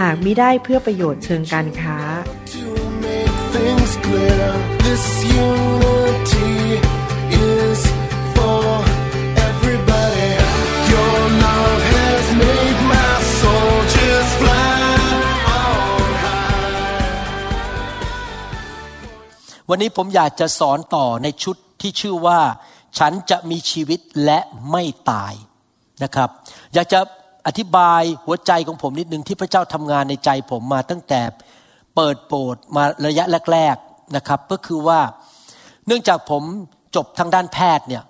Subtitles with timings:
[0.00, 1.98] หากมิได้เพื่อประโยชน์เชิงการค้า
[19.70, 22.40] วันนี้ผมอยากจะสอนต่อในชุดที่ชื่อว่า
[22.98, 24.38] ฉันจะมีชีวิตและ
[24.70, 25.34] ไม่ตาย
[26.02, 26.28] นะครับ
[26.74, 27.00] อยากจะ
[27.46, 31.20] อธิบายหัวใจของผมนิดนึงที่พระเจ้าทำงานในใจผมมาตั้งแต่
[31.94, 35.00] เปิดโบสถ์มาระยะแรกๆนะครับ ก็คือว่า
[35.86, 36.42] เนื่องจากผม
[36.96, 38.02] จบทางด้านแพทย์เนี่ย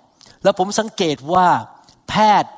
[0.43, 1.47] แล้วผมสังเกตว่า
[2.09, 2.51] แพทย์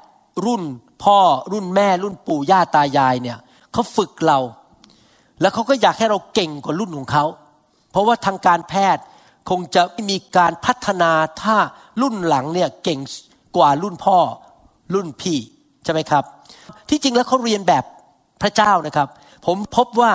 [0.45, 0.63] รุ่น
[1.03, 1.19] พ่อ
[1.51, 3.37] รุ่นแม่รุ่นปู่ย่าตายายเนี่ย
[3.73, 4.39] เขาฝึกเรา
[5.41, 7.25] แล้วเขาก็อยากให้เราเก่งกว่ารุ่นของเขา
[7.91, 9.03] เพราะว่าทางการแพทย์
[9.49, 11.57] คงจะไม่มีการพัฒนาถ้า
[12.01, 12.99] รุ่นหลังเนี่ยเก่ง
[13.57, 14.17] กว่ารุ่นพ่อ
[14.93, 15.37] รุ่นพี่
[15.83, 16.23] ใช่ไหมครับ
[16.89, 17.83] ที่จริงแล้วเขาเรียนแบบ
[18.41, 19.07] พระเจ้านะครับ
[19.45, 20.11] ผมพบว่า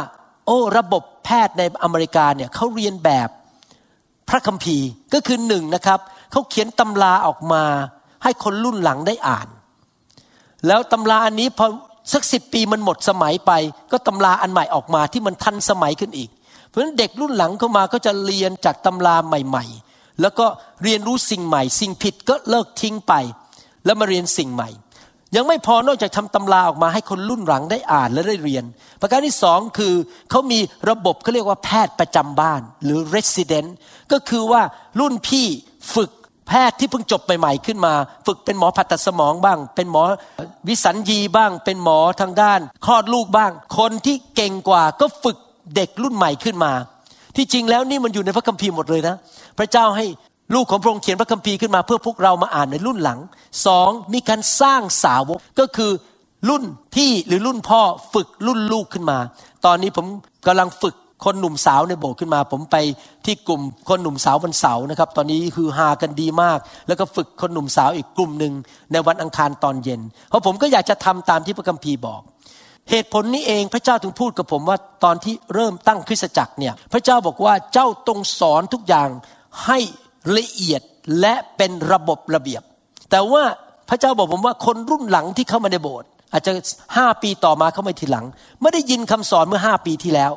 [0.47, 3.29] โอ้ระบบแพทย์ในอเมริกาเนี่ยเขาเรียนแบบ
[4.29, 6.01] พระคัมภีร์ก็คือหนึ่งนะครับ
[6.33, 7.65] เขาเขียนตำราออกมา
[8.23, 9.49] ให้คนรุ่นหลังได้อ่าน
[10.67, 11.67] แล้วตำราอันนี้พอ
[12.13, 13.53] สักสิบปีมันหมดสมัยไป
[13.93, 16.31] ก็ตำราอันใหม่ออกมาที่มันทันสมัยขึ้นอีก
[16.69, 20.47] เพราะฉะนั้นเด็กรุ่นหลังเข้ามาก็จะเรียนจากตำราใหม่ ๆ แล้วก็
[20.83, 23.13] เรียนรู้สิ่งใหม่ สิ่งผิดก็เลิกทิ้งไป
[23.85, 24.69] แล้วมาเรียนสิ่งใหม่
[25.37, 28.65] ยังไม่พอนอกจากทำตำราออกมาให้คนรุ่นหลังได้อ่านและได้เรียน
[29.01, 29.95] ประการที่สองคือ
[30.31, 30.59] เขามี
[30.91, 33.69] ระบบเขาเรียกว่าแพทย์ประจำบ้านหรือ resident
[34.13, 34.63] ก็คือว่า
[35.01, 35.47] รุ่นพี่
[35.95, 36.11] ฝึก
[36.49, 37.95] แพทย์ที่เพิ่งจบใหม่ๆขึ้นมา
[38.27, 40.03] ฝึกเป็นหมอผ่าตัดสมองบ้าง เป็นหมอ
[40.69, 45.37] วิสัญญีบ้าง เป็นหมอทางด้านคลอดลูกบ้าง คนที่เก่งกว่าก็ฝึก
[45.77, 46.73] เด็กรุ่นใหม่ขึ้นมา
[47.37, 49.17] ที่จริงแล้วนี่มันอยู่ในพระคัมภีร์หมดเลยนะ
[49.59, 50.07] พระเจ้าให้
[50.55, 53.21] ลูกของพระองค์เขียนพระคัมภีร์ขึ้นมาเพื่อพวกเรามาอ่านในรุ่นหลัง
[53.67, 55.93] สองมีการสร้างสาวกก็คือ
[56.49, 57.81] รุ่นพี่หรือรุ่นพ่อ
[58.15, 59.19] ฝึกรุ่นลูกขึ้นมา
[59.65, 60.07] ตอนนี้ผม
[60.47, 60.95] กำลังฝึก
[61.25, 62.77] คนหนุ่มสาวในโบสถ์ขึ้นมา ผมไป
[63.25, 68.53] ที่กลุ่มคนหนุ่มสาววันเสาร์นะครับ ตอนนี้คือฮากันดีมาก แล้วก็ฝึกคนหนุ่มสาวอีกกลุ่มหนึ่ง
[68.93, 72.21] ในวันอังคารตอนเย็น เพราะผมก็อยากจะทำตามที่พระคัมภีร์บอก
[72.91, 79.09] เหตุผลนี้เองพระเจ้าถึงพูดกับผมว่าตอนที่เริ่มตั้งคริสตจักรเนี่ย พระเจ้าบอกว่าเจ้าต้องสอนทุกอย่าง
[79.67, 79.79] ให้
[80.39, 80.83] ละเอียด
[81.21, 82.63] และเป็นระบบระเบียบ
[83.11, 83.43] แต่ว่า
[83.89, 86.53] พระเจ้าบอกผมว่าคนรุ่นหลังที่เข้ามาในโบสถ์อาจจะ
[86.97, 88.25] ห้าปีต่อมาเข้ามาทีหลัง
[88.63, 90.33] ไม่ได้ยินคำสอนเมื่อห้าปีที่แล้ว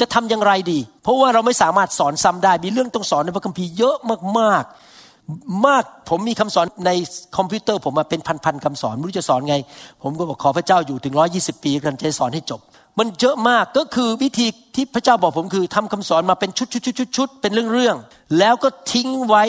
[0.00, 3.96] จะทำอย่างไรดี เพราะว่าเราไม่สามารถสอนซ้ำได้ มีเรื่องต้องสอนในพระคัมภีร์เยอะ
[4.38, 6.90] มากๆ มากผมมีคำสอนใน
[7.36, 9.56] คอมพิวเตอร์ผมมาเป็นพันๆคำสอนไม่รู้จะสอนไง
[10.02, 12.60] ผมก็บอกขอพระเจ้าอยู่ถึงร้อยี่สิบปีกันจะสอนให้จบ
[12.98, 19.44] มันเยอะมากก็คือวิธีที่พระเจ้าบอกผมคือทำคำสอนมาเป็นชุดๆๆๆเป็นเรื่องๆแล้วก็ทิ้งไว้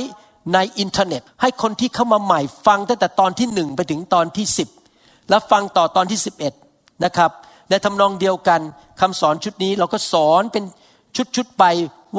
[0.54, 4.70] ในอินเทอร์เน็ต ให้คนที่เข้ามาใหม่ฟังตั้งแต่ตอนที่หนึ่งไปถึงตอนที่สิบ
[5.30, 6.54] แล้วฟังต่อตอนที่สิบเอ็ด
[7.06, 7.32] นะครับ
[7.70, 8.62] ในทำนองเดียวกัน
[9.02, 10.64] คำสอนชุดนี้เราก็สอนเป็น
[11.36, 11.64] ชุดๆไป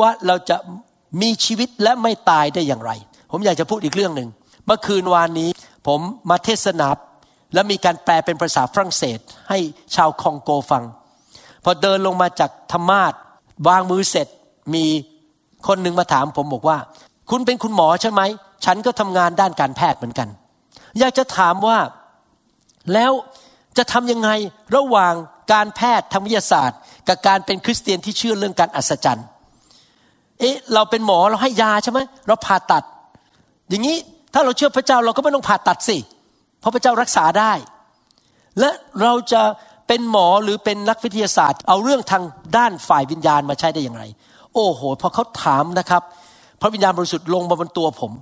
[0.01, 0.57] ว่าเราจะ
[1.23, 2.91] มีชีวิตและไม่ตายได้อย่างไร
[3.31, 4.29] ผมอยากจะพูดอีกเรื่องหนึ่ง
[4.67, 5.49] เมื่อคืนวานนี้
[5.87, 6.89] ผมมาเทศนา
[7.55, 9.59] และมีการแปลเป็นภาษาฝรั่งเศส ให้
[9.95, 10.85] ชาวคองโกฟัง
[11.65, 13.13] พอเดินลงมาจากธรรมาท
[13.69, 14.27] วางมือเสร็จ
[14.75, 14.85] มี
[15.67, 16.79] คนหนึ่งมาถามผมบอกว่า
[17.31, 18.23] คุณเป็นคุณหมอใช่ไหม
[18.65, 20.29] ฉันก็ทำงานด้านการแพทย์เหมือนกัน
[20.99, 21.79] อยากจะถามว่า
[22.95, 23.13] แล้ว
[23.79, 24.31] จะทำยังไง
[24.77, 25.15] ระหว่าง
[25.53, 26.79] การแพทย์ทางวิทยาศาสตร์
[27.09, 29.27] กับการเป็นคริสเตียนที่เชื่อเรื่องการอัศจรรย์
[30.41, 32.85] เอ๊ะเราเป็นหมอเราให้ยาใช่ไหมเราผ่าตัด
[33.69, 33.97] อย่างนี้
[34.35, 35.99] ถ้าเราเชื่อพระเจ้าเราก็ไม่ต้องผ่าตัดสิ
[36.61, 37.53] เพราะพระเจ้ารักษาได้
[38.59, 38.71] และ
[39.03, 39.43] เราจะ
[39.93, 42.25] เป็นหมอหรือเป็นนักวิทยาศาสตร์ เอาเรื่องทาง
[42.57, 44.03] ด้านฝ่ายวิญญาณมาใช้ได้อย่างไร
[44.55, 46.03] โอ้โหพอเขาถามนะครับ
[46.61, 48.13] พระวิญญาณบริสุทธิ์ลงมาบนตัวผม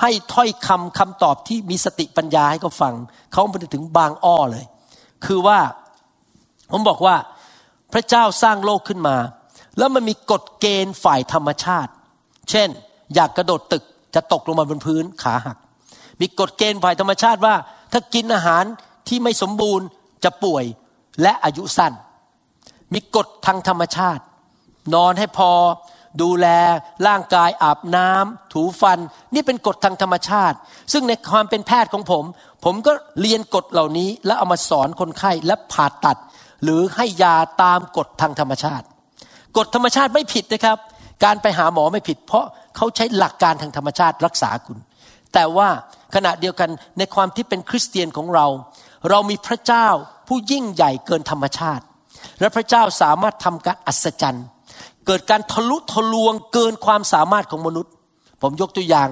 [0.00, 2.94] ให้ถ้อยคำคำตอบที่มีสติปัญญาให้เขาฟัง
[3.32, 4.64] เขาไปถึงบางอ้อเลย
[5.26, 5.58] คือว่า
[6.70, 7.16] ผมบอกว่า
[7.92, 9.16] พระเจ้าสร้างโลกขึ้นมา
[9.78, 11.90] แล้วมันมีกฎเกณฑ์ฝ่ายธรรมชาติ
[12.50, 12.68] เช่น
[13.14, 13.84] อยากกระโดดตึก
[14.14, 15.56] จะตกลงมาบนพื้นขาหัก
[16.20, 17.54] มีกฎเกณฑ์ฝ่ายธรรมชาติว่า
[17.92, 18.64] ถ้ากินอาหาร
[19.08, 19.86] ที่ไม่สมบูรณ์
[20.24, 20.64] จะป่วย
[21.22, 21.92] และอายุสั้น
[22.92, 24.22] มีกฎทางธรรมชาติ
[24.94, 25.50] นอนให้พอ
[26.22, 26.46] ดูแล
[27.06, 28.98] ร่างกายอาบน้ำถูฟัน
[29.34, 30.56] นี่เป็นกฎทางธรรมชาติ
[30.92, 32.24] ซึ่งในความเป็นแพทย์ของผม
[32.64, 36.18] ผมก็เรียนกฎเหล่านี้ แล้วเอามาสอนคนไข้และผ่าตัด
[36.62, 38.86] หรือให้ยาตามกฎทางธรรมชาติ
[39.56, 40.78] กฎธรรมชาติไม่ผิดนะครับ
[41.24, 42.44] การไปหาหมอไม่ผิด เพราะ
[42.76, 44.78] เขาใช้หลักการทางธรรมชาติรักษาคุณ
[45.34, 45.68] แต่ว่า
[46.14, 48.46] ขณะเดียวกันในความที่เป็นคริสเตียนของเรา
[49.08, 49.88] เรามีพระเจ้า
[50.28, 51.84] ผู้ยิ่งใหญ่เกินธรรมชาติ
[52.40, 54.46] และพระเจ้าสามารถทำการอัศจรรย์
[55.06, 57.92] เกิดการทะลุทะลวงเกินความสามารถของมนุษย์
[58.42, 59.08] ผมยกตัวอย่าง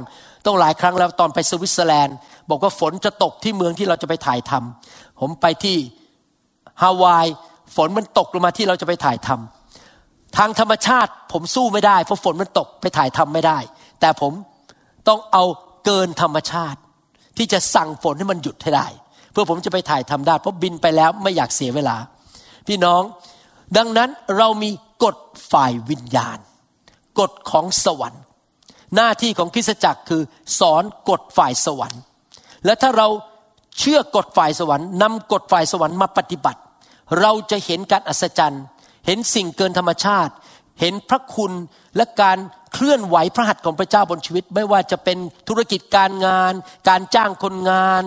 [0.47, 2.17] ต้องหลายครั้งแล้วตอนไปสวิตเซอร์แลนด์
[2.51, 5.77] บอกว่าฝนจะตกที่เมืองที่เราจะไปถ่ายทำผมไปที่
[6.83, 7.27] ฮาวาย
[7.77, 13.59] ฝนมันตกลงมาที่เราจะไปถ่ายทำทางธรรมชาติผมสู้ไม่ได้เพราะฝนมันตกไปถ่ายทำไม่ได้
[14.01, 14.33] แต่ผม
[15.09, 15.45] ต้องเอา
[15.85, 16.79] เกินธรรมชาติ
[17.37, 18.87] ที่จะสั่งฝนให้มันหยุดให้ได้
[19.39, 21.97] พื่อผมจะไปถ่ายทำได้เพราะบินไปแล้วไม่อยากเสียเวลา
[22.67, 23.03] พี่น้อง
[23.77, 24.71] ดังนั้นเรามี
[25.05, 25.17] กฎ
[25.53, 26.39] ฝ่ายวิญญาณ
[27.21, 28.23] กฎของสวรรค์
[28.95, 30.23] หน้าที่ของคริสตจักรคือ
[30.61, 32.01] สอนกฎฝ่ายสวรรค์
[32.65, 33.09] และถ้าเรา
[33.79, 36.61] เชื่อกฎฝ่ายสวรรค์นำกฎฝ่ายสวรรค์มาปฏิบัติ
[37.21, 38.65] เราจะเห็นการอัศจรรย์
[39.07, 40.33] เห็นสิ่งเกินธรรมชาติ
[40.81, 41.53] เห็นพระคุณ
[41.99, 42.39] และการ
[42.73, 45.19] เคลื่อนไหวพระหัตถ์ของพระเจ้าบนชีวิต ไม่ว่าจะเป็น
[45.49, 46.53] ธุรกิจการงาน
[46.89, 48.03] การจ้างคนงาน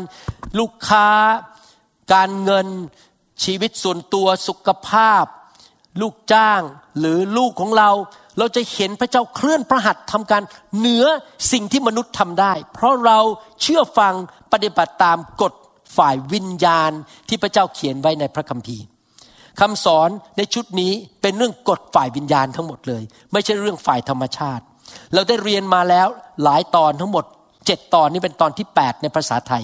[0.60, 1.08] ลูกค้า
[2.14, 2.68] การเงิน
[3.44, 5.24] ชีวิตส่วนตัวสุขภาพ
[6.02, 6.62] ลูกจ้าง
[7.00, 7.90] หรือลูกของเรา
[8.38, 10.44] เราจะเห็นพระเจ้าเคลื่อนพระหัตถ์ทำการ
[10.78, 11.06] เหนือ
[11.52, 13.20] สิ่งที่มนุษย์ทำได้ เพราะเรา
[13.62, 14.14] เชื่อฟัง
[14.52, 15.54] ปฏิบัติตามกฎ
[15.98, 16.92] ฝ่ายวิญญาณ
[17.28, 18.84] ที่พระเจ้าเขียนไว้ในพระคัมภีร์
[19.60, 23.04] คำสอนในชุดนี้เป็นเรื่องกฎฝ่ายวิญญาณทั้งหมดเลย
[23.34, 24.64] ไม่ใช่เรื่องฝ่ายธรรมชาติ
[25.14, 26.08] เราได้เรียนมาแล้ว
[26.44, 27.26] หลายตอนทั้งหมด
[27.66, 29.64] เจ็ดตอนนี้เป็นตอนที่ 8 ในภาษาไทย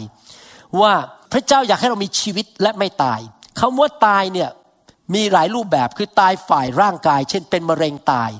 [0.81, 0.93] ว่า
[1.31, 3.19] พระเจ้าอยากให้เรามีชีวิตและไม่ตาย
[3.59, 4.49] คำว่าตายเนี่ย
[5.15, 8.31] มีหลายรูปแบบคือตายฝ่ายร่างกาย เช่นเป็นมะเร็งตาย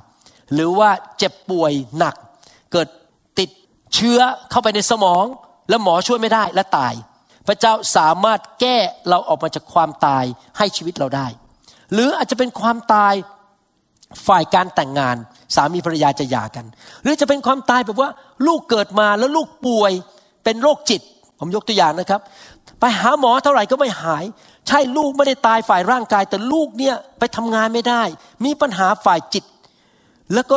[0.54, 2.16] หรือว่าเจ็บป่วยหนัก
[2.72, 2.88] เกิด
[3.40, 3.50] ติด
[3.96, 5.26] เชื้อเข้าไปในสมอง
[5.70, 6.94] แล้วหมอช่วยไม่ได้และตาย
[7.48, 8.78] พระเจ้าสามารถแก้
[9.10, 10.24] เราออกมาจากความตาย
[10.58, 11.28] ให้ชีวิตเราได้
[11.94, 13.14] หรืออาจจะเป็นความตาย
[14.28, 15.16] ฝ่ายการแต่งงาน
[15.56, 16.66] สามีภรรยาจะหย่ากัน
[17.04, 18.10] หรือจะเป็นความตายแบบว่า
[18.48, 19.92] ลูกเกิดมาแล้วลูกป่วย
[20.44, 21.02] เป็นโรคจิต
[21.40, 22.22] ผมยกตัวอย่างนะครับ
[22.80, 24.24] ไปหาหมอเท่าไหร่ก็ไม่หาย
[24.68, 28.04] ใช่ลูกไม่ได้ตายฝ่ายร่างกาย แต่ลูกเนี่ยไปทำงานไม่ได้
[28.46, 29.46] มีปัญหาฝ่ายจิต
[30.34, 30.56] แล้วก็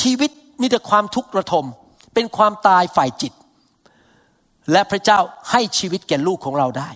[0.00, 0.30] ชีวิต
[0.60, 1.64] มีแต่ความทุกข์ระทม
[2.14, 3.32] เป็นความตายฝ่ายจิต
[4.72, 5.18] และพระเจ้า
[5.50, 6.90] ให้ชีวิตแก่ลูกของเราได้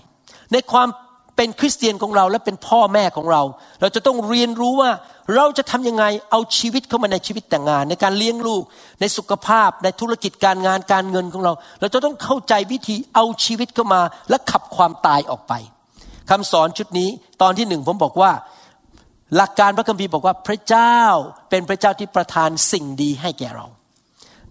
[0.52, 0.88] ในความ
[1.36, 3.42] เป็นคริสเตียนของเราและเป็นพ่อแม่ของเรา
[3.80, 4.90] เราจะต้องเรียนรู้ว่า
[5.36, 8.62] เราจะทำยังไงเอาชีวิตเข้ามาในชีวิตแต่งงาน ในการเลี้ยงลูก
[9.00, 15.52] ในสุขภาพ ในธุรกิจการงานการเงินของเรา เราจะต้องเข้าใจวิธีเอาชีวิตเข้ามาและขับความตายออกไป
[16.30, 17.08] คำสอนชุดนี้
[17.42, 18.32] ตอนที่หนึ่งผมบอกว่า
[19.36, 20.98] หลักการพระคัมภีร์บอกว่าพระเจ้า
[21.50, 23.66] เป็นพระเจ้าที่ประทานสิ่งดีให้แก่เรา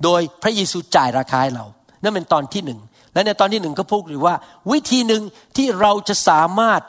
[0.03, 1.65] โดยพระเยซูจ่ายราคาให้เรา
[2.03, 2.79] นั่นเป็นตอนที่หนึ่ง
[3.13, 4.35] และในตอนที่หนึ่งก็พูดหรือว่า
[4.71, 5.23] วิธีหนึ่ง
[5.57, 6.81] ที่เราจะสามารถ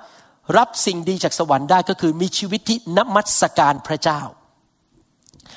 [0.58, 4.20] รับสิ่งดีจากสวรรค์ได้ก็คือมีชีวิตที่นมัสการพระเจ้า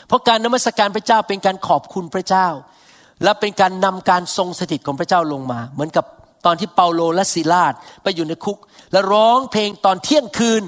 [0.08, 2.48] เพราะการนมัสการพระเจ้าเป็นการขอบคุณพระเจ้า
[3.24, 6.06] และเป็นการนำการทรงสถิตของพระเจ้าลงมา เหมือนกับ
[6.46, 7.74] ตอนที่เปาโลและซิลาด
[8.04, 8.58] ไปอยู่ในคุก
[8.92, 10.64] และร้องเพลงตอนเที่ยงคืน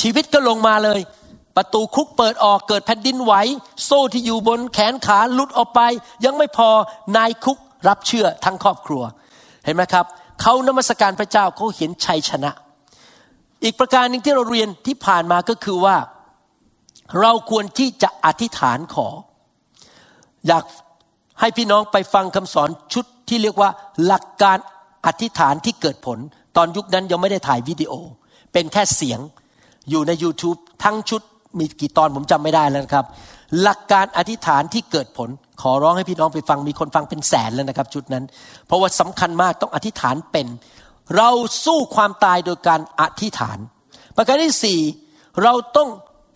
[0.00, 1.00] ชีวิตก็ลงมาเลย
[1.56, 3.34] ประตูคุกเปิดออกเกิดแผ่นดินไหว
[3.84, 5.80] โซ่ที่อยู่บนแขนขาลุดออกไป
[6.24, 6.70] ยังไม่พอ
[7.16, 7.58] นายคุก
[7.88, 9.02] รับเชื่อทั้งครอบครัว
[9.64, 10.06] เห็นไหมครับ
[10.40, 12.50] เขานมัสการพระเจ้าเขาเห็นชัยชนะ
[13.64, 15.96] อีกประการหนึ่งที่เราเรียนที่ผ่านมาก็คือว่า
[17.20, 19.08] เราควรที่จะอธิษฐานขอ
[20.46, 20.64] อยาก
[21.40, 23.70] ให้พี่น้องไปฟังคำสอนชุดที่เรียกว่า
[24.06, 24.58] หลักการ
[25.06, 26.18] อธิษฐานที่เกิดผล
[26.56, 27.92] ตอนยุคนั้นยังไม่ได้ถ่ายวิดีโอ
[28.52, 29.20] เป็นแค่เสียง
[29.90, 31.22] อยู่ใน YouTube ทั้งชุด
[31.58, 33.06] มีกี่ตอนผมจำไม่ได้แล้วนะครับ
[33.62, 35.28] หลักการอธิษฐานที่เกิดผล
[35.62, 38.24] ขอร้องให้พี่น้องไปฟังมีคนฟังเป็นแสนแล้วนะครับ ชุดนั้น
[38.66, 40.46] เพราะว่าสำคัญมากต้องอธิษฐานเป็น
[41.16, 41.30] เรา
[41.64, 43.58] สู้ความตายโดยการอธิษฐาน
[44.16, 44.80] ประการที่สี่
[45.42, 45.88] เราต้อง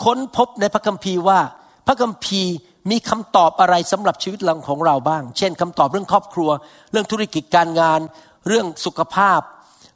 [0.04, 1.40] ค้นพบในพระคัมภีร์ว่า
[1.86, 2.52] พระคัมภีร์
[2.90, 6.50] มีคำตอบอะไรสำหรับชีวิตเราของเราบ้าง เช่นคำตอบเรื่องครอบครัว
[6.92, 8.00] เรื่องธุรกิจการงาน
[8.48, 9.40] เรื่องสุขภาพ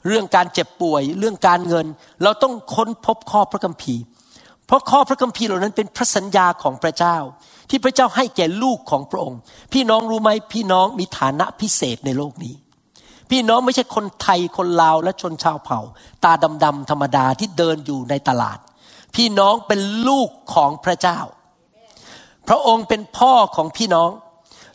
[0.08, 1.87] เรื่องการเจ็บป่วย เรื่องการเงิน
[2.22, 4.02] เราต้องค้นพบข้อพระคัมภีร์
[4.70, 7.16] เพราะข้อพระคัมภีร์เหล่านั้นเป็นพระสัญญาของพระเจ้า
[7.70, 9.38] ที่พระเจ้าให้แก่ลูกของพระองค์
[9.72, 12.54] พี่น้องรู้ไหมพี่น้องมีฐานะพิเศษในโลกนี้
[13.30, 15.80] พี่น้องไม่ใช่คนไทยคนลาวและชนชาวเผ่า
[16.24, 16.32] ตา
[16.64, 18.58] ดำๆธรรมดาที่เดินอยู่ในตลาด
[19.14, 21.18] พี่น้องเป็นลูกของพระเจ้า
[22.48, 24.10] พระองค์เป็นพ่อของพี่น้อง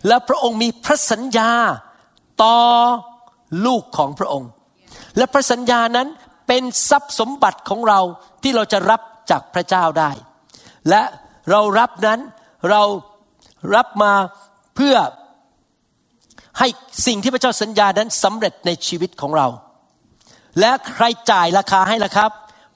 [0.08, 1.52] และพระองค์มีพระสัญญา
[2.44, 2.58] ต่อ
[3.66, 4.50] ลูกของพระองค์
[5.18, 6.08] และพระสัญญานั้น
[6.48, 8.00] เป็นทรัพย์สมบัติของเรา
[8.44, 10.12] ที่เราจะรับ จากพระเจ้าได้
[10.90, 11.02] และ
[11.52, 12.20] เรารับนั้น
[12.70, 12.82] เรา
[13.76, 14.14] รับมา
[14.76, 14.96] เพื่อ
[16.60, 16.68] ให้
[17.08, 19.48] สิ่งที่พระเจ้าสัญญานั้นสำเร็จในชีวิตของเรา
[20.60, 22.32] และใครจ่ายราคาให้ล่ะครับ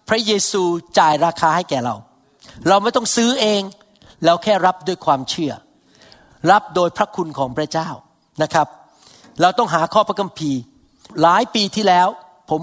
[0.10, 0.63] พระเยซู
[1.00, 1.96] จ่ายราคาให้แก่เรา
[2.68, 3.62] เราไม่ต้องซื้อเอง
[4.25, 5.53] เราแค่รับด้วยความเชื่อ
[6.51, 7.89] รับโดยพระคุณของพระเจ้า
[8.44, 8.68] นะครับ
[9.41, 10.60] เราต้องหาข้อพระคัมภีร์
[11.22, 12.08] หลายปีที่แล้ว
[12.50, 12.62] ผม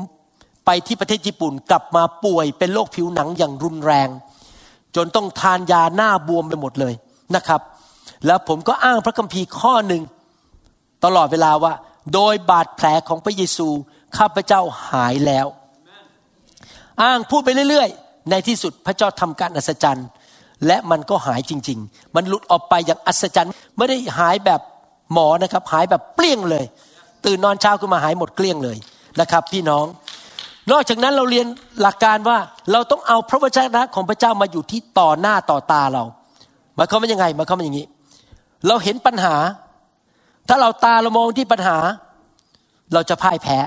[0.66, 4.08] ไปที่ประเทศญี่ปุ่นกลับมาป่วยเป็นโรคผิวหนังอย่างรุนแรง
[4.96, 6.94] จนต้องทานยาหน้าบวมไปหมดเลย
[7.36, 7.60] นะครับ
[8.26, 10.02] แล้วผมก็อ้างพระคัมภีร์ข้อหนึ่ง
[11.04, 11.72] ตลอดเวลาว่า
[12.14, 13.68] โดยบาดแผลของพระเยซู
[14.16, 15.46] ข้าพเจ้าหายแล้ว
[17.02, 20.08] อ้างพูดไปเรื่อยๆ ในที่สุดพระเจ้าทำการอัศจรรย์
[20.66, 24.60] และมันก็หายจริง ๆ มันหลุดออกไปอย่างอัศจรรย์ ไม่ได้หายแบบ
[25.12, 26.64] หมอนะครับ หายแบบเปลี่ยงเลย
[27.24, 28.76] ตื่นนอนเช้าขึ้นมาหายหมดเกลี้ยงเลย
[29.20, 29.84] นะครับ พี่น้อง
[30.72, 31.46] นอกจากนั้นเราเรียน
[31.82, 32.38] หลักการว่า
[32.72, 36.04] เราต้องเอาพระวจนะของพระเจ้ามาอยู่ที่ต่อหน้าต่อตาเรา
[36.76, 37.86] หมายความว่ายังไงหมายความว่าอย่างนี้
[38.66, 39.34] เราเห็นปัญหา
[40.48, 41.76] ถ้าเราตาเรามองที่ปัญหา
[42.92, 43.58] เราจะพ่ายแพ้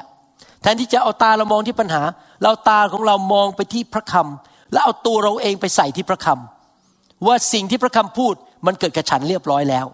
[0.62, 2.01] แทนที่จะเอาตาเรามองที่ปัญหา
[2.44, 8.34] เราตาของเรามองไปที่พระคำแล้วเอาตัวเราเองไปใส่ที่พระคำว่าสิ่งที่พระคำพูด
[8.65, 9.86] มันเกิดกระฉันเรียบร้อยแล้ว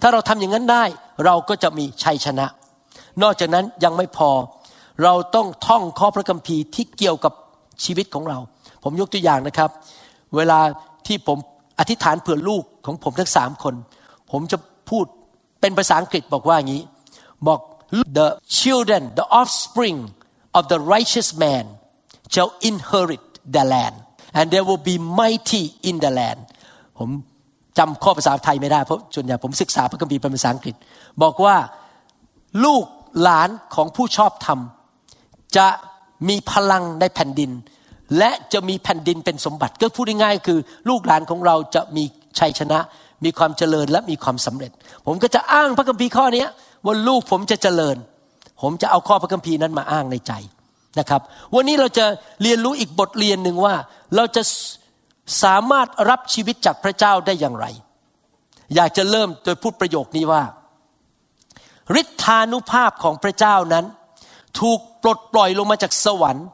[0.00, 0.84] ถ้าเราทำอย่างนั้นได้
[1.24, 2.46] เราก็จะมีชัยชนะ
[3.22, 4.30] นอกจากนั้นยังไม่พอ
[5.02, 7.32] เราต้องท่องข้อพระคัมภีร์ที่เกี่ยวกับ
[7.84, 8.38] ชีวิตของเรา
[8.82, 9.70] ผมยกตัวอย่างนะครับ
[10.36, 10.58] เวลา
[11.06, 11.38] ที่ผม
[11.78, 13.74] อธิษฐานเผื่อลูกของผมทั้งสามคน
[14.30, 14.58] ผมจะ
[14.90, 15.04] พูด
[15.60, 16.82] เป็นภาษาอังกฤษบอกว่าอย่างนี้
[17.46, 17.60] บอก
[18.18, 18.28] the
[18.60, 19.98] children the offspring
[20.58, 21.64] of the righteous man
[22.32, 23.24] shall inherit
[23.56, 23.96] the land
[24.38, 26.40] and they will be mighty in the land
[26.98, 27.08] ผม
[27.78, 30.74] จำข้อภาษาไทยไม่ได้เพราะส่วนใหญ่ผมศึกษาพระคัมภีร์เป็นภาษาอังกฤษ
[31.22, 31.56] บอกว่า
[32.64, 32.84] ลูก
[33.22, 34.60] หลานของผู้ชอบธรรม
[35.56, 35.66] จะ
[36.28, 37.50] มีพลังในแผ่นดิน
[38.18, 42.04] และจะมีแผ่นดินเป็นสมบัติ ก็พูดง่ายๆคือ ลูกหลานของเราจะมี
[42.38, 42.78] ชัยชนะ
[43.24, 44.72] มีความเจริญและมีความสำเร็จ
[45.06, 46.46] ผมก็จะอ้างพระคัมภีร์ข้อนี้
[46.84, 47.96] ว่าลูกผมจะเจริญ
[48.62, 50.32] ผมจะเอาข้อพระคัมภีร์นั้นมาอ้างในใจ
[50.98, 51.20] นะครับ
[51.54, 52.06] วันนี้เราจะ
[52.42, 53.74] เรียนรู้อีกบทเรียนหนึ่งว่า
[54.16, 54.42] เราจะ
[55.42, 57.66] สามารถรับชีวิตจากพระเจ้าได้อย่างไร
[58.74, 60.42] อยากจะเริ่มโดยพูดประโยคนี้ว่า
[62.00, 63.84] ฤทธานุภาพของพระเจ้านั้น
[64.60, 66.46] ถูกปลดปล่อยลงมาจากสวรรค์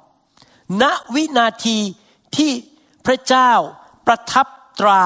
[0.82, 1.78] ณวินาที
[2.36, 2.52] ที่
[3.06, 3.50] พระเจ้า
[4.06, 4.46] ประทับ
[4.80, 5.04] ตรา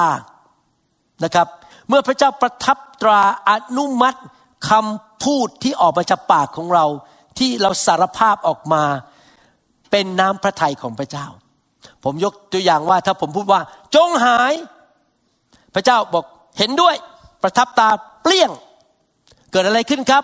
[1.23, 1.47] นะครับ
[1.87, 4.19] เมื่อพระเจ้าประทับตราอนุมัติ
[4.69, 6.85] คำพูดที่ออกมาจากปากของเรา
[7.37, 8.83] ที่เราสารภาพออกมา
[9.91, 11.27] เป็นน้ำพระทัยของพระเจ้า
[12.03, 13.61] ผมยกตัวอย่างว่าถ้าผมพูดว่า
[13.95, 14.53] จงหาย
[15.75, 16.25] พระเจ้าบอก
[16.57, 16.95] เห็นด้วย
[17.43, 17.89] ประทับตา
[18.23, 18.51] เปลี่ยง
[19.51, 20.23] เกิดอะไรขึ้นครับ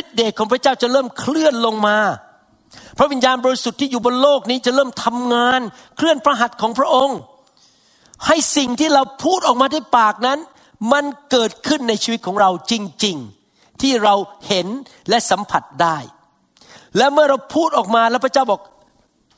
[0.00, 1.98] ฤทธิเดชของพระเจ้าจะเริ่มเคลื่อนลงมา
[2.98, 5.60] พระวิญญาณบริสุทธิ์ที่อยู่บนโลกนี้จะเริ่มทำงาน
[5.96, 7.18] เคลื่อนพระหัตถ์ของพระองค์
[8.26, 10.38] ให้สิ่งที่เราพูดออกมาด้วยปากนั้น
[10.92, 13.16] มันเกิดขึ้นในชีวิตของเราจริง
[13.48, 14.14] ๆ ที่เรา
[14.48, 14.66] เห็น
[15.08, 15.98] และสัมผัสได้
[16.96, 18.60] และเมื่อเราพูดออกมาแล้วพระเจ้าบอก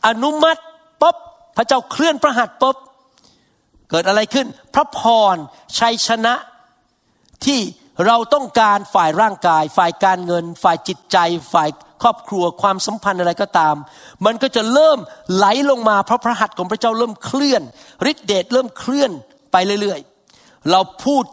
[0.06, 0.61] อนุมัติ
[1.02, 1.16] ปุ๊บ
[1.56, 2.76] พระเจ้าเคลื่อนพระหัตถ์ปุ๊บ
[3.90, 5.00] เกิดอะไรขึ้น พระพ
[5.34, 5.37] ร
[5.78, 6.34] ชัยชนะ
[7.44, 7.61] ที่
[8.06, 11.16] เราต้องการฝ่ายร่างกาย ฝ่ายการเงิน ฝ่ายจิตใจ
[11.52, 11.68] ฝ่าย
[12.02, 13.74] ครอบครัวความสัมพันธ์อะไรก็ตาม
[14.26, 14.98] มันก็จะเริ่ม
[15.34, 17.62] ไหลลงมาเพราะพระหัตถ์ของพระเจ้าเริ่มเคลื่อน
[18.10, 19.10] ฤทธิเดชเริ่มเคลื่อน
[19.52, 21.24] ไปเรื่อยๆ เราพูด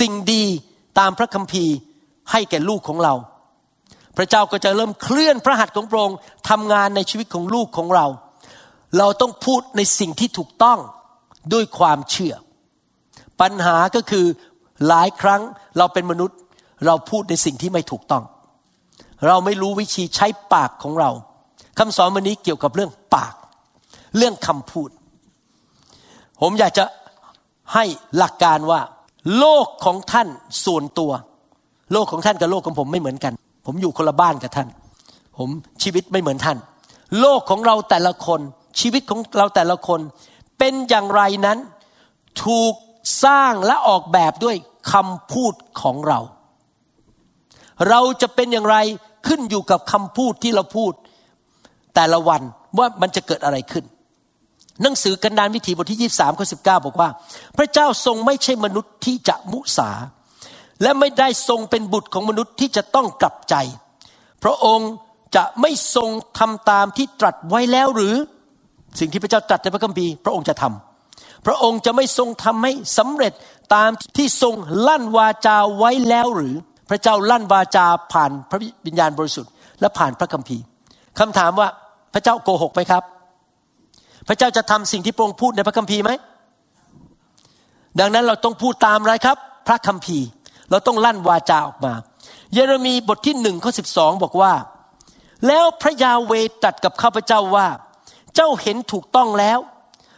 [0.00, 0.44] สิ่งดี
[0.98, 1.74] ตามพระคัมภีร์
[2.30, 3.14] ให้แก่ลูกของเรา
[4.16, 6.18] พระเจ้าก็จะเริ่มเคลื่อนพระหัตถ์ของพระองค์
[6.50, 8.06] ทำงานในชีวิตของลูกของเรา
[8.98, 10.78] เราต้องพูดในสิ่งที่ถูกต้อง
[11.52, 12.34] ด้วยความเชื่อ
[13.40, 14.26] ปัญหาก็คือ
[14.88, 15.40] หลายครั้ง
[15.78, 16.38] เราเป็นมนุษย์
[16.86, 18.24] เราพูดในสิ่งที่ไม่ถูกต้อง
[19.26, 21.10] เราไม่รู้วิธีใช้ปากของเรา
[21.78, 23.34] คำสอนวันนี้เกี่ยวกับเรื่องปาก
[24.16, 24.90] เรื่องคำพูด
[26.40, 26.84] ผมอยากจะ
[27.74, 27.84] ให้
[28.16, 28.80] หลักการว่า
[29.38, 30.28] โลกของท่าน
[30.64, 31.12] ส่วนตัว
[31.92, 33.32] โลกของท่านกับโลกของผมไม่เหมือนกัน
[33.66, 34.68] ผมอยู่คนละบ้านกับท่าน
[35.38, 35.48] ผม
[35.82, 36.58] ชีวิตไม่เหมือนท่าน
[37.20, 38.40] โลกของเราแต่ละคน
[38.80, 40.00] ชีวิตของเราแต่ละคน
[40.58, 41.58] เป็นอย่างไรนั้น
[42.44, 42.74] ถูก
[43.24, 44.56] สร้างและออกแบบด้วย
[44.92, 46.20] คำพูดของเรา
[47.88, 48.76] เราจะเป็นอย่างไร
[49.26, 50.92] ขึ้นอยู่กับคำพูดที่เราพูด
[51.94, 52.42] แต่ละวัน
[52.78, 53.84] ว่ามันจะเกิดอะไรขึ้น
[54.82, 57.08] หนังสือกันดานวิถีบทที่ 23ข้อ19บอกว่า
[57.58, 59.90] พระเจ้าทรงไม่ใช่มนุษย์ที่จะมุสา
[60.82, 63.54] และไม่ได้ทรงเป็นบุตรของมนุษย์ที่จะต้องกลับใจ
[64.42, 64.90] พระองค์
[65.36, 68.14] จะไม่ทรงทำตามที่ตรัสไว้แล้วหรือ
[68.98, 70.91] สิ่งที่พระเจ้าตรัสในพระคัมภีร์พระองค์จะทำ
[71.46, 73.32] พระองค์จะไม่ทรงทำให้สำเร็จ
[73.74, 74.54] ตามที่ทรง
[74.86, 76.54] ลั่นวาจาไว้แล้วหรือ
[76.90, 80.62] พระเจ้าลั่นวาจาผ่านพระวิญญาณบริสุทธิ์ และผ่านพระคัมภีร์
[81.18, 81.68] คำถามว่า
[82.14, 83.02] พระเจ้าโกหกไหมครับ
[84.28, 86.10] พระเจ้าจะทำสิ่งที่พระองค์พูดในพระคัมภีร์ไหม
[88.00, 90.26] ดังนั้นเราต้องพูดตามอะไรครับ พระคัมภีร์
[90.70, 91.92] เราต้องลั่นวาจาออกมา
[92.52, 94.52] เยเรมีบทที่หนึ่งข้อสิบสองบอกว่า
[95.46, 96.32] แล้วพระยาเว
[96.62, 97.66] ตรัสกับข้าพเจ้าว่า
[98.34, 99.58] เจ้าเห็นถูกต้องแล้ว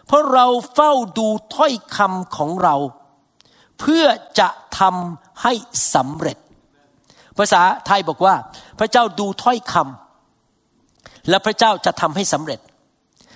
[0.06, 2.76] เพราะเราเฝ้าดูถ้อยคำของเรา
[3.80, 4.04] เพื่อ
[4.38, 5.52] จะทำให้
[5.94, 6.38] สำเร็จ
[7.38, 8.34] ภาษาไทยบอกว่า
[8.78, 12.60] พระเจ้าดูถ้อยคำและพระเจ้าจะทำให้สำเร็จ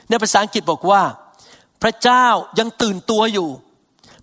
[0.09, 1.03] ในภาษาอังกฤษบอกว่า
[1.83, 2.27] พระเจ้า
[2.59, 3.49] ยังตื่นตัวอยู่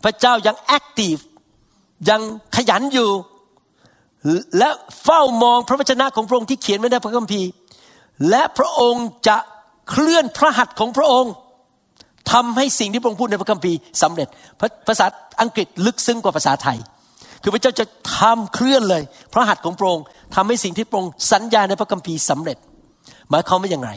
[0.03, 1.17] พระเจ้ายังแอคทีฟ
[2.09, 2.21] ยัง
[2.55, 3.09] ขยันอยู่
[4.57, 4.69] และ
[5.03, 7.49] เฝ้ามองพระวจนะของพระองค์ที่เขียนไว้ในพระคัมภีร์
[8.29, 9.37] และพระองค์จะ
[9.89, 11.33] เคลื่อนพระหัตถ์ของพระองค์
[12.31, 14.27] ทำให้สิ่งที่พระองค์พูดในพระคัมภีร์สำเร็จ
[14.87, 15.05] ภาษา
[15.41, 16.77] อังกฤษลึกซึ้งกว่าภาษาไทย
[17.43, 17.85] คือพระเจ้าจะ
[18.17, 19.03] ทำเคลื่อนเลย
[19.33, 20.03] พระหัตถ์ของพระองค์
[20.35, 22.57] ทำให้สิ่งที่พระองค์สัญญาในพระคัมภีร์สำเร็จ
[23.29, 23.91] หมายความว่าอย่างไร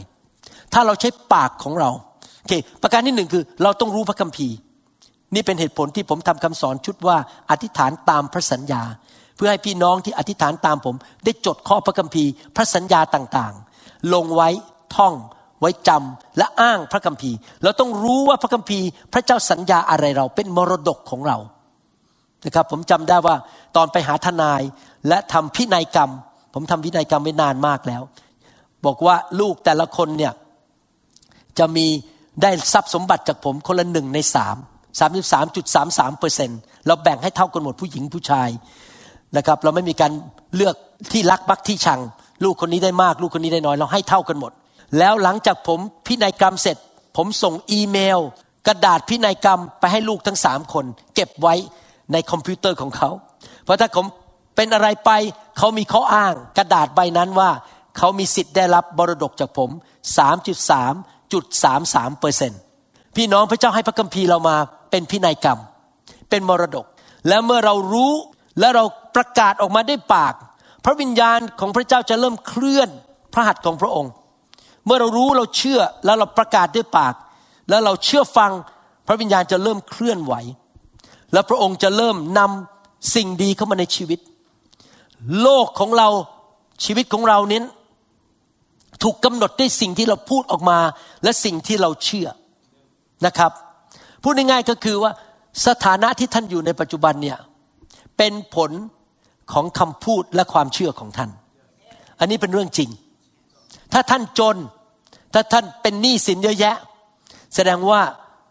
[0.73, 1.91] ถ้าเราใช้ปากของเรา
[2.41, 4.55] โอเคประการที่หนึ่งคือเราต้องรู้พระคัมภีร์
[5.35, 7.17] นี่เป็นเหตุผลที่ผมทำคำสอนชุดว่า
[7.51, 8.83] อธิษฐานตามพระสัญญา
[9.37, 10.95] เพื่อให้พี่น้องที่อธิษฐานตามผม
[11.25, 14.49] ได้จดข้อพระคัมภีร์ พระสัญญาต่างๆ ลงไว้
[14.97, 15.15] ท่อง
[15.61, 21.37] ไว้จำและอ้างพระคัมภีร์ เราต้องรู้ว่าพระคัมภีร์ พระเจ้าสัญญาอะไรเราเป็นมรดกของเรา
[22.45, 23.37] นะครับผมจำได้ว่า
[23.77, 24.63] ตอนไปหาทนาย
[25.09, 26.11] และทำพินัยกรรม
[26.55, 28.03] ผมทำพินัยกรรมไว้นานมากแล้ว
[28.87, 30.33] บอกว่าลูกแต่ละคนเนี่ย
[31.59, 31.87] จะมี
[32.43, 34.57] ได้ทรัพย์สมบัติจากผมคนละหนึ่งในสาม
[34.99, 36.51] สามสิบสามจุดสามสามเปอร์เซ็น
[36.87, 38.49] เราแบ่งให้เท่ากันหมดผู้หญิงผู้ชาย
[39.37, 40.13] นะครับเราไม่มีการ
[40.57, 40.75] เลือก
[41.13, 42.01] ที่รักมักที่ชัง
[42.45, 44.53] ลูกคนนี้ได้มาก ลูกคนนี้ได้น้อย เราให้เท่ากันหมด
[44.99, 46.77] แล้วหลังจากผมพินัยกรรมเสร็จ
[47.17, 48.21] ผมส่งอีเมล
[48.67, 51.55] กระดาษพินัยกรรมไปให้ลูกทั้งสามคน เก็บไว้
[52.13, 53.11] ในคอมพิวเตอร์ของเขา
[53.65, 54.07] เพราะถ้าผม
[54.57, 55.11] เป็นอะไรไป
[55.59, 57.51] เขามีข้ออ้าง กระดาษใบนั้นว่า
[57.99, 59.71] เขามีสิทธิ์ได้รับบรดกจากผม
[60.17, 62.61] 3.3.33เปอร์เซ็นต์
[63.17, 64.57] พี่น้องพระเจ้าให้พระคัมภีร์เรามา
[64.91, 65.59] เป็นพินัยกรรม
[66.31, 66.85] เป็นมรดก
[67.29, 68.13] แล้วเมื่อเรารู้
[68.59, 68.85] และเรา
[69.17, 70.35] ประกาศออกมาได้ปาก
[70.85, 72.89] พระวิญญาณของพระเจ้าจะเริ่มเคลื่อน
[73.35, 74.13] พระหัตถ์ของพระองค์
[74.89, 77.15] เมื่อเรารู้เราเชื่อแล้วเราประกาศด้วยปาก
[77.69, 78.51] แล้วเราเชื่อฟัง
[79.07, 80.35] พระวิญญาณจะเริ่มเคลื่อนไหว
[81.33, 84.21] และพระองค์จะเริ่มนำสิ่งดีเข้ามาในชีวิต
[85.43, 86.09] โลกของเรา
[86.85, 87.65] ชีวิตของเราเน้น
[89.03, 90.79] ถูกกำหนดด้วยสิ่งที่เราพูดออกมา
[91.23, 92.29] และสิ่งที่เราเชื่อ
[93.27, 93.53] นะครับ
[94.23, 95.13] พูดง่ายๆก็คือว่า
[95.67, 97.39] สถานะที่ท่านอยู่ในปัจจุบันเนี่ย
[98.17, 98.71] เป็นผล
[99.53, 101.31] ของคำพูดและความเชื่อของท่าน
[102.19, 102.91] อันนี้เป็นเรื่องจริง
[103.93, 104.57] ถ้าท่านจน
[105.35, 106.77] ถ้าท่านเป็นหนี้สินเยอะแยะ
[107.55, 108.01] แสดงว่า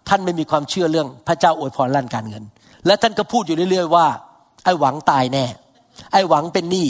[0.09, 2.43] ท่านไม่มีความเชื่อเรื่องพระเจ้าอวยพรลั่นการเงิน
[2.85, 4.07] และท่านก็พูดอยู่เรื่อย ๆ ว่า
[4.63, 5.45] ไอ้หวังตายแน่
[6.11, 6.87] ไอ้หวังเป็นหนี้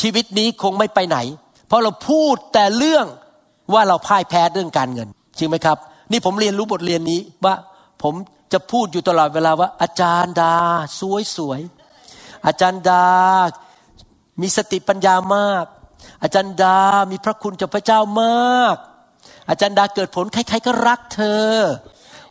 [0.00, 1.18] ชีวิตนี้คงไม่ไปไหน
[1.66, 3.06] เพราะเราพูดแต่เรื่อง
[3.72, 5.78] ว่าเราพ่ายแพ้เรื่องการเงินจริงไหมครับ
[6.12, 7.54] นี่ผมเรียนรู้บทเรียนนี้ว่า
[8.02, 8.14] ผม
[8.52, 10.54] จะพูดอยู่ตลอดเวลาว่า อาจารย์ดา
[11.00, 11.60] สวยสวย
[12.46, 13.04] อาจารย์ดา
[14.40, 15.64] มีสติปัญญามาก
[16.22, 16.78] อาจารย์ดา
[17.10, 18.76] มีพระคุณจากพระเจ้ามาก
[19.48, 21.50] อาจารย์ดาเกิดผลใครๆก็รักเธอ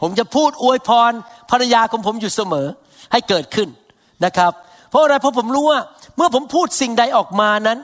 [0.01, 1.11] ผมจะพูดอวยพร
[1.51, 2.67] ภรรยาของผมอยู่เสมอ
[3.11, 3.69] ให้เกิดขึ้น
[4.25, 4.51] นะครับ
[4.89, 5.79] เพราะอะไรเพราะผมรู้ว่า
[6.15, 7.79] เมื่อผมพูดสิ่งใดออกมานั้น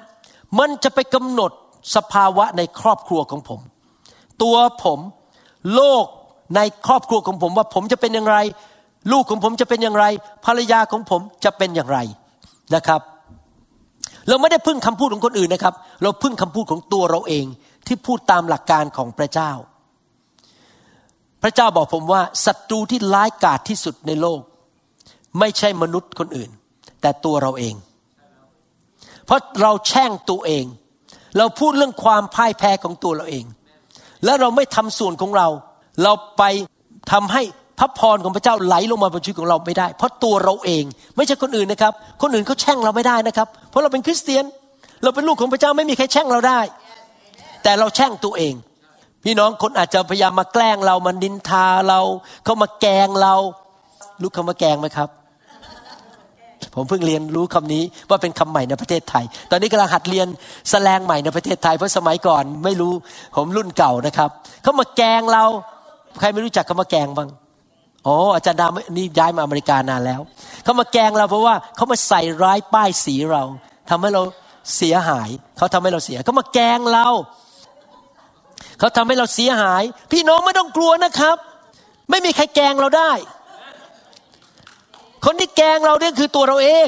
[0.60, 1.52] มันจะไปกำหนด
[1.96, 3.60] สภาวะในครอบครัวของผม
[4.42, 5.00] ตัวผม
[5.76, 6.06] โลก
[6.56, 8.38] ในครอบครัวของผมว่าผมจะเป็นอย่างไร
[9.12, 10.06] ลูกของผมจะเป็นอย่างไร
[10.46, 12.00] ภรรยาของผมจะเป็นอย่างไร
[12.76, 13.02] นะครับ
[14.30, 17.46] เราไม่ได้พึ่งคำพูดของคนอื่นนะครับ เราพึ่งคำพูดของตัวเราเอง
[17.88, 19.52] ที่พูดตามหลักการของพระเจ้า
[21.44, 24.42] พระเจ้าบอกผมว่าศัตรูที่ร้ายกาจที่สุดในโลก
[25.40, 26.50] ไม่ใช่มนุษย์คนอื่น
[27.02, 27.76] แต่ตัวเราเอง
[29.26, 30.66] เพราะเราแช่งตัวเอง
[31.38, 33.46] เราพูดเรื่องความพ่ายแพ้ของตัวเราเอง
[34.26, 35.48] แล้วเราไม่ทำส่วนของเรา
[36.04, 36.44] เราไป
[37.12, 37.44] ทำให้
[37.80, 40.84] พระพรของพระเจ้าไหลลงมาบนชีวิตของเราไม่ได้ เพราะตัวเราเอง
[41.16, 44.46] ไม่ใช่คนอื่นนะครับ คนอื่นเขาแช่งเราไม่ได้นะครับ เพราะเราเป็นคริสเตียน
[45.04, 46.60] เราเป็นลูกของพระเจ้าไม่มีใครแช่งเราได้
[47.64, 48.54] แต่เราแช่งตัวเอง
[49.24, 52.00] พี่น้องคนอาจจะพยายามมาแกล้งเรามานินทาเรา
[52.44, 53.36] เขามาแกงเรา
[54.22, 55.10] รู้คำว่าแกงไหมครับ
[56.76, 60.28] ผมเพิ่งเรียนรู้คำนี้ว่าเป็นคำใหม่ในประเทศไทย ตอนนี้กำลังหัดเรียน
[60.70, 62.94] แสลงใหม่ในประเทศไทยเพราะสมัยก่อนไม่รู้
[63.36, 64.30] ผมรุ่นเก่านะครับ
[64.64, 65.46] เขามาแกงเรา
[66.20, 67.30] ใครไม่รู้จักคำว่าแกงบ้าง
[68.08, 70.22] อ๋ออาจารย์ดานี่ย้ายมาอเมริกานานแล้ว
[70.64, 73.44] เขามาแกงเราเพราะว่าเขามาใส่ร้ายป้ายสีเรา
[73.90, 74.22] ทำให้เรา
[74.76, 77.08] เสียหาย เขาทำให้เราเสีย เขามาแกงเรา
[78.80, 81.38] เขาทำให้เราเสียหาย พี่น้องไม่ต้องกลัวนะครับ
[82.10, 83.12] ไม่มีใครแกงเราได้
[85.26, 86.88] คนที่แกงเราเนี่ยคือตัวเราเอง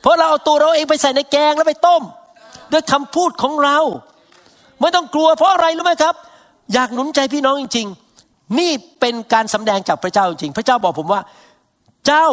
[0.00, 2.02] เพราะเราเอาตัวเราเองไปใส่ในแกงแล้วไปต้ม
[2.72, 3.78] ด้วยคำพูดของเรา
[4.80, 6.14] ไม่ต้องกลัวเพราะอะไรรู้ไหมครับ
[6.72, 8.03] อยากหนุนใจพี่น้องจริงๆ
[8.58, 11.20] นี่เป็นการสำแดงจากพระเจ้าจริง พระเจ้าบอกผมว่า
[12.06, 12.26] เจ้า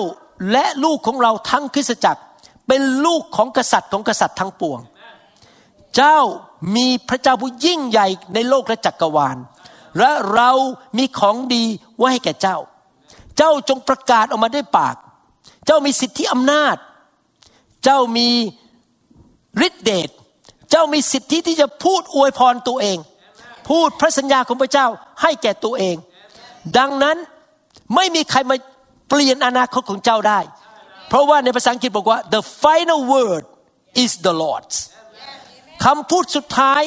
[0.51, 2.21] และลูกของเราทั้งคริสตจักร
[2.67, 4.79] เป็นลูกของกษัตริย์ของกษัตริย์ทั้งปวง
[5.95, 6.19] เจ้า
[6.75, 9.37] มีพระเจ้าผู้ยิ่งใหญ่ในโลกและจักรวาล
[9.99, 10.51] และเรา
[10.97, 11.63] มีของดี
[11.97, 12.57] ไว้ให้แก่เจ้า
[13.37, 14.95] เจ้าจงประกาศออกมาด้วยปาก
[15.65, 16.77] เจ้ามีสิทธิอำนาจ
[17.83, 18.29] เจ้ามี
[19.67, 20.09] ฤทธิเดช
[20.69, 22.97] เจ้ามีสิทธิที่จะพูดอวยพรตัวเอง
[23.69, 24.87] พูดพระสัญญาของพระเจ้า
[25.21, 25.95] ให้แก่ตัวเอง
[26.77, 27.17] ดังนั้น
[27.95, 28.55] ไม่มีใครมา
[29.09, 30.39] เปลี่ยนอนาคตของเจ้าได้
[31.09, 33.43] เพราะว่าในภาษาอังกฤษบอกว่า the final word
[34.03, 34.77] is the Lord's
[35.85, 36.81] คำพูดสุดท้าย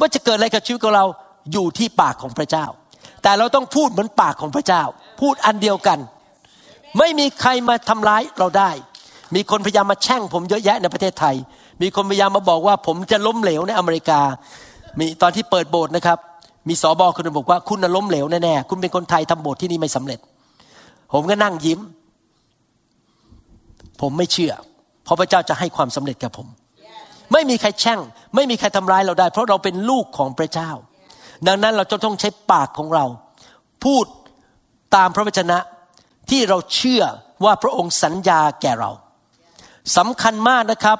[0.00, 1.04] ว่าจะเกิดอะไรกับชีวิตของเรา
[1.52, 2.66] อยู่ที่ปากของพระเจ้า
[3.22, 4.82] แต่เราต้องพูดเหมือนปากของพระเจ้า
[5.20, 5.98] พูดอันเดียวกัน
[6.98, 8.70] ไม่มีใครมาทำร้ายเราได้
[9.34, 11.34] มีคนพยายามมาแช่งผมเยอะแยะในประเทศไทย
[11.82, 14.20] มีคนพยายามมาบอกว่าผมจะล้มเหลวในอเมริกา
[14.98, 16.18] มีตอนที่เปิดโบสถ์นะครับ
[16.68, 20.18] มีสอบอคนหนึงบอกว่าคุณน่ะล้มเหลวแน่ๆคุณเป็นคนไทยทำโบสถ์ที่นี่ไม่สำเร็จ
[21.12, 21.80] ผมก็นั่งยิ้ม
[24.00, 24.52] ผมไม่เชื่อ
[25.04, 26.46] เพราะพระเจ้าจะให้ความสำเร็จกับผม
[27.32, 28.00] ไม่มีใครแช่ง
[28.34, 30.70] ไม่มีใครทำร้ายเราได้ เพราะเราเป็นลูกของพระเจ้า
[31.46, 33.04] ดังนั้นเราจะต้องใช้ปากของเรา
[33.84, 34.04] พูด
[34.96, 35.58] ตามพระวจนะ
[36.30, 37.02] ที่เราเชื่อ
[37.44, 38.90] ว่าพระองค์สัญญาแก่เรา
[39.96, 40.98] สำคัญมากนะครับ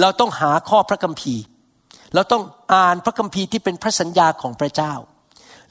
[0.00, 1.42] เราต้องหาข้อพระคัมภีร์
[2.14, 2.42] เราต้อง
[2.74, 4.92] อ่านพระคัมภีร์ที่เป็นพระสัญญาของพระเจ้า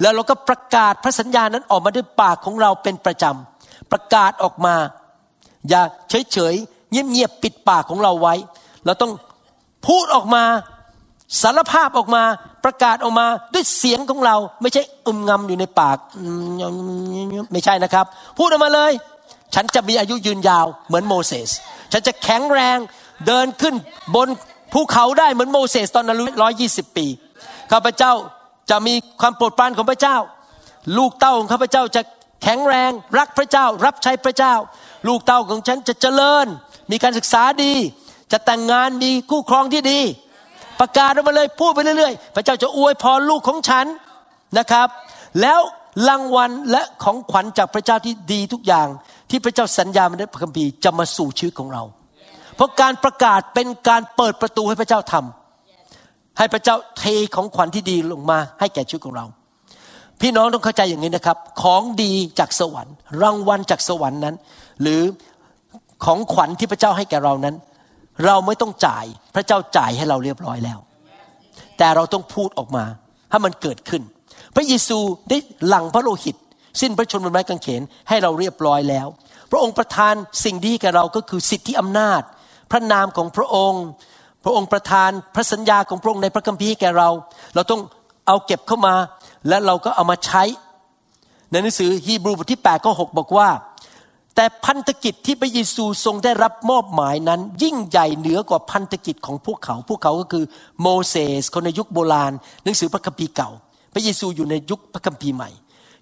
[0.01, 4.75] แล้วเราก็ประกาศพระสัญญานั้นออกมาด้วยปากของเราเป็นประจำ ประกาศออกมา
[5.69, 8.35] อย่าเฉยๆ เงียบๆ ปิดปากของเราไว้
[8.85, 9.11] เราต้อง
[9.87, 10.43] พูดออกมา
[11.41, 12.23] สารภาพออกมา
[12.65, 15.97] ประกาศออกมาด้วยเสียงของเรา ไม่ใช่อึมงำอยู่ในปาก
[17.51, 18.05] ไม่ใช่นะครับ
[18.37, 18.91] พูดออกมาเลย
[19.55, 21.49] ฉันจะมีอายุยืนยาวเหมือนโมเสส
[21.91, 22.77] ฉันจะแข็งแรง
[23.27, 23.75] เดินขึ้น
[24.15, 24.27] บน
[24.73, 27.05] ภูเขาได้เหมือนโมเสสตอนอายุร้อยยี่สิบปี
[27.71, 28.13] ข้าพเจ้า
[28.69, 30.17] จะมีความโปรดปรานของพระเจ้า
[30.97, 32.01] ลูกเต้าของข้าพเจ้าจะ
[32.43, 34.53] แข็งแรงรักพระเจ้า รับใช้พระเจ้า
[35.07, 36.47] ลูกเต้าของฉันจะเจริญ
[36.91, 37.73] มีการศึกษาดี
[38.31, 39.99] จะแต่งงานมีคู่ครองที่ดี
[40.79, 43.85] ประกาศออกมาเลยพูดไปเรื่อยๆ พระเจ้าจะอวยพรลูกของฉัน
[44.57, 44.87] นะครับ
[45.41, 45.59] แล้ว
[46.07, 48.87] รางวัลและของขวัญจากพระเจ้าที่ดีทุกอย่าง
[49.29, 51.83] ที่พระเจ้าสัญญามาในพระคัมภีร์จะมาสู่ชีวิตของเรา
[52.57, 57.03] เพราะการประกาศเป็นการเปิดประตูให้พระเจ้าทำให้พระเจ้าเท
[57.35, 59.25] ของขวัญที่ดีลงมาให้แก่ชีวิตของเรา
[60.21, 64.35] พี่น้องต้องเข้าใจอย่างนี้นะครับ ของดีจากสวรรค์ รางวัลจากสวรรค์นั้น
[64.81, 65.01] หรือ
[66.05, 67.55] ของขวัญที่พระเจ้าให้แก่เรานั้น
[68.25, 70.79] เราไม่ต้องจ่ายพระเจ้าจ่ายให้เราเรียบร้อยแล้ว
[71.77, 72.85] แต่เราต้องพูดออกมา
[73.31, 74.01] ให้มันเกิดขึ้น
[74.55, 74.97] พระเยซู
[75.29, 76.35] ได้หลั่งพระโลหิต
[76.81, 79.07] สิ้นพระชนม์บนไม้กางเขนให้เราเรียบร้อยแล้ว
[79.51, 82.21] พระองค์ประทานสิ่งดีแก่เราก็คือสิทธิอำนาจ
[82.71, 83.83] พระนามของพระองค์
[84.43, 87.09] พระองค์ประทานพระสัญญาของพระองค์ในพระคัมภีร์แก่เรา
[87.55, 87.81] เราต้อง
[88.27, 88.95] เอาเก็บเข้ามา
[89.47, 90.43] และเราก็เอามาใช้
[91.51, 93.49] ในหนังสือฮีบรูบทที่8ข้อ6บอกว่า
[94.35, 100.45] แต่พันธกิจที่พระเยซูทรงได้รับมอบหมายนั้น ยิ่งใหญ่เหนือกว่าพันธกิจของพวกเขา พวกเขาก็คือ
[100.81, 102.31] โมเสสคนในยุคโบราณ
[102.63, 103.49] หนังสือพระคัมภีร์เก่า
[103.93, 105.49] พระเยซูอยู่ในยุคพระคัมภีร์ใหม่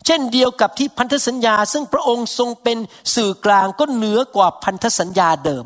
[0.05, 2.77] เช่นเดียวกับที่พันธสัญญา ซึ่งพระองค์ทรงเป็น
[3.15, 5.65] สื่อกลางก็เหนือกว่าพันธสัญญาเดิม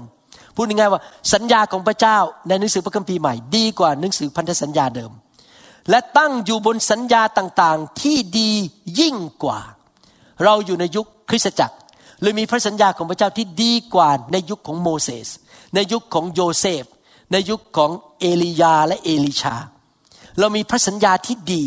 [0.62, 1.02] พูดง่ายๆว่า
[1.34, 2.18] สัญญาของพระเจ้า
[2.48, 5.12] ในหนังสือพระคัมภีร์ใหม่ดีกว่าหนังสือพันธสัญญาเดิม
[5.90, 8.52] และตั้งอยู่บนสัญญาต่างๆที่ดี
[9.00, 9.60] ยิ่งกว่า
[10.44, 11.76] เราอยู่ในยุคคริสตจักร
[12.22, 15.28] เลยมีพระสัญญาของพระเจ้าที่ดีกว่าในยุคของโมเสส
[15.76, 16.84] ในยุคของโยเซฟ
[17.32, 19.56] ในยุคของเอลียาและเอลิชา
[20.40, 21.64] เรามีพระสัญญาที่ดี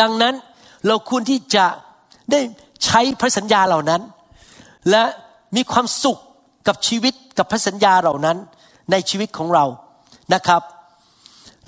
[0.00, 0.34] ดังนั้น
[0.86, 1.66] เราควรที่จะ
[2.30, 2.40] ได้
[2.84, 4.02] ใช้พระสัญญาเหล่านั้น
[4.90, 5.02] และ
[5.56, 6.18] มีความสุข
[6.66, 8.36] กับชีวิต กับพระสัญญาเหล่านั้น
[8.90, 9.64] ในชีวิตของเรา
[10.34, 10.62] นะครับ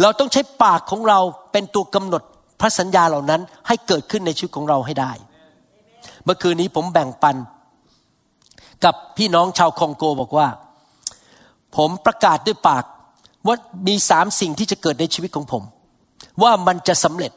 [0.03, 1.19] เราต้องใช้ปากของเรา
[1.53, 2.23] เป็นตัวกำหนด
[2.61, 5.13] พระสัญญาเหล่านั้นให้เกิดขึ้นในชีวิตของเราให้ได้
[6.25, 7.37] เมื่อคืนนี้ผมแบ่งปัน
[8.85, 10.49] กับพี่น้องชาวคองโกบอกว่า
[11.77, 12.85] ผมประกาศด้วยปาก
[13.47, 13.57] ว่า
[13.87, 15.63] มีสามสิ่งที่จะเกิดในชีวิตของผม
[16.43, 17.33] ว่ามันจะสำเร็จ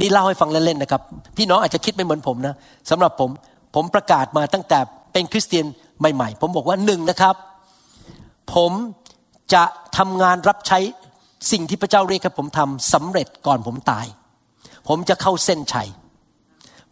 [0.00, 1.02] นี่เล่าให้ฟังเล่นๆนะครับ
[1.36, 2.54] พี่น้องอาจจะคิดไม่เหมือนผมนะ
[2.90, 3.30] สำหรับผม
[3.74, 4.78] ผมประกาศมาตั้งแต่
[5.12, 5.66] เป็นคริสเตียน
[5.98, 7.36] ใหม่ๆ ผมบอกว่าหนึ่งนะครับ
[8.54, 8.72] ผม
[9.54, 9.64] จะ
[9.98, 10.78] ทำงานรับใช้
[11.52, 14.06] สิ่งที่พระเจ้าเรียกให้ผมทำสำเร็จก่อนผมตาย
[14.88, 15.88] ผมจะเข้าเส้นชัย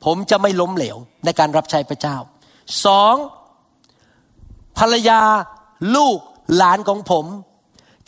[0.05, 2.17] ผมจะไม่ล้มเหลวในการรับใช้พระเจ้า
[2.85, 3.17] สอง
[4.79, 5.21] ภรรยา
[5.97, 6.19] ลูก
[6.57, 7.25] หลานของผม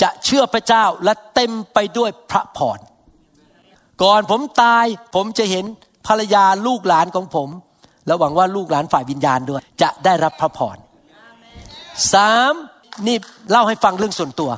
[0.03, 2.79] จะเชื่อพระเจ้าและเต็มไปด้วยพระพร
[4.03, 5.65] ก่อนผมตายผมจะเห็น
[6.07, 7.49] ภรรยาลูกหลานของผม
[8.07, 10.77] และหวังว่าลูกหลานฝ่ายวิญญาณด้วย จะได้รับพระพร
[12.15, 12.53] สาม
[13.07, 13.17] นี่
[13.51, 14.51] เล่าให้ฟังเรื่องส่วนตัว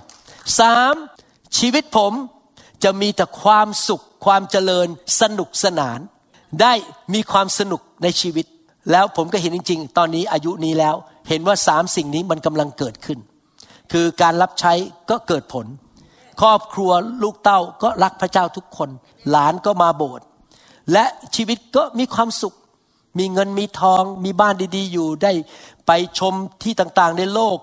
[0.61, 0.95] สาม
[1.59, 2.13] ชีวิตผม
[2.85, 4.89] จะมีแต่ความสุขความเจริญ
[5.21, 5.99] สนุกสนาน
[6.61, 6.73] ได้
[7.15, 8.47] มีความสนุกในชีวิต
[8.93, 10.95] แล้วผมก็เห็นจริง ๆ ตอนนี้อายุนี้แล้ว
[11.29, 13.19] เห็นว่าสามสิ่งนี้มันกำลังเกิดขึ้น
[13.93, 14.73] คือการรับใช้
[15.11, 15.67] ก็เกิดผล
[16.41, 16.91] ครอบครัว
[17.23, 18.91] ลูกเต้าก็รักพระเจ้าทุกคน
[19.31, 20.27] หลานก็มาโบสถ์
[20.93, 21.05] และ
[21.37, 22.55] ชีวิตก็มีความสุข
[23.19, 25.33] มีเงินมีทอง มีบ้านดีๆ อยู่ได้
[25.87, 27.57] ไปชมที่ต่างๆในโลก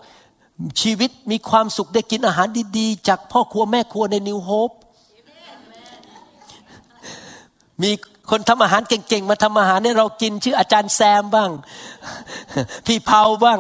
[0.82, 4.70] ชีวิตมีความสุขได้กินอาหารดีๆ จากพ่อครัวแม่ครัวในนิวโฮป
[7.82, 7.92] มี
[8.30, 11.52] คนทำอาหารเก่งๆ มาทำอาหารให้เรากินชื่ออาจารย์แซมบ้าง
[12.86, 13.60] พี่เผาบ้าง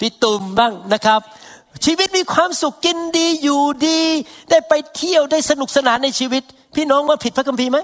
[0.00, 1.20] พี่ตุ่มบ้างนะครับ
[1.84, 4.00] ชีวิตมีความสุขกินดีอยู่ดี
[4.50, 6.42] ได้ไปเที่ยวได้สนุกสนานในชีวิต
[6.76, 7.78] พี่น้องว่าผิดพระคัมภีร์ไหม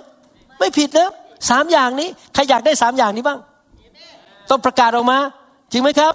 [0.59, 1.11] ไม่ผิดนะ
[1.49, 3.39] สามอย่างนี้ใครอยากได้สามอย่างนี้บ้าง
[4.51, 5.19] ต้องประกาศออกมา
[5.73, 6.15] จริงไหมครับ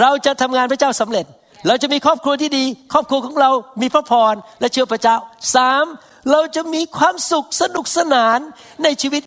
[0.00, 1.24] เราจะทำงานพระเจ้าสำเร็จ
[1.66, 5.16] เราจะมีครอบครัวที่ดี ครอบครัวของเรามีพระพรและเชื่อพระเจ้า
[5.54, 5.84] สาม
[6.30, 8.38] เราจะมีความสุขสนุกสนาน
[8.84, 9.22] ในชีวิต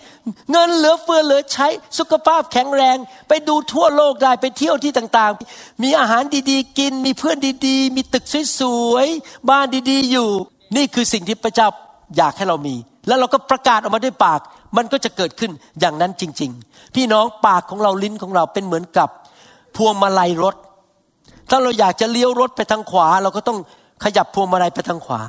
[0.51, 1.67] เงินเหลือเฟือเหลือใช้
[1.99, 8.25] สุขภาพแข็งแรง ไปดูทั่วโลกได้ไปเที่ยวที่ต่างๆ มีอาหารดีๆ กิน มีเพื่อนดีๆ มีตึก
[8.59, 10.29] สวยๆบ้านดีๆอยู่
[10.75, 11.67] นี่คือสิ่งที่พระเจ้า
[12.17, 12.75] อยากให้เรามี
[13.07, 14.39] แล้วเราก็ประกาศออกมาด้วยปาก
[14.77, 19.09] มันก็จะเกิดขึ้นอย่างนั้นจริง ๆ พี่น้องปากของเราลิ้นของเราเป็นเหมือนกับ
[19.77, 20.55] พวงมาลัยรถ
[21.49, 23.57] ถ้าเราอยากจะเลี้ยวรถไปทางขวา เราก็ต้อง
[24.03, 25.21] ขยับพวงมาลัยไปทางขวา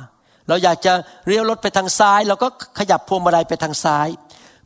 [0.47, 0.93] เราอยากจะ
[1.27, 2.47] เลี้ยวรถไปทางซ้าย เราก็
[2.79, 4.07] ขยับพวงมาลัยไปทางซ้าย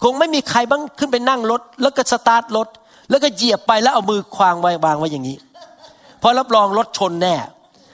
[0.04, 2.68] คงไม่มีใครบ้างขึ้นไปนั่งรถ แล้วก็สตาร์ทรถ
[3.10, 5.38] แล้วก็เหยียบไปแล้วเอามือควางไว้วางไว้อย่างนี้
[6.22, 7.36] พราะรับรองรถชนแน่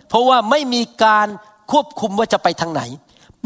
[0.10, 1.28] เพราะว่าไม่มีการ
[1.71, 2.82] ควบคุมว่าจะไปทางไหน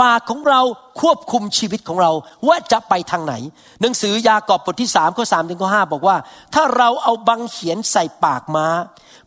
[0.01, 0.61] ปากของเรา
[1.01, 2.11] ควบคุมชีวิตของเรา
[2.47, 3.33] ว่าจะไปทางไหน
[3.81, 6.17] หนังสือยากอบบทที่สามข้อสามถึงข้อห้าบอกว่า
[6.53, 8.67] ถ้าเราเอาบังเขียนใส่ปากม้า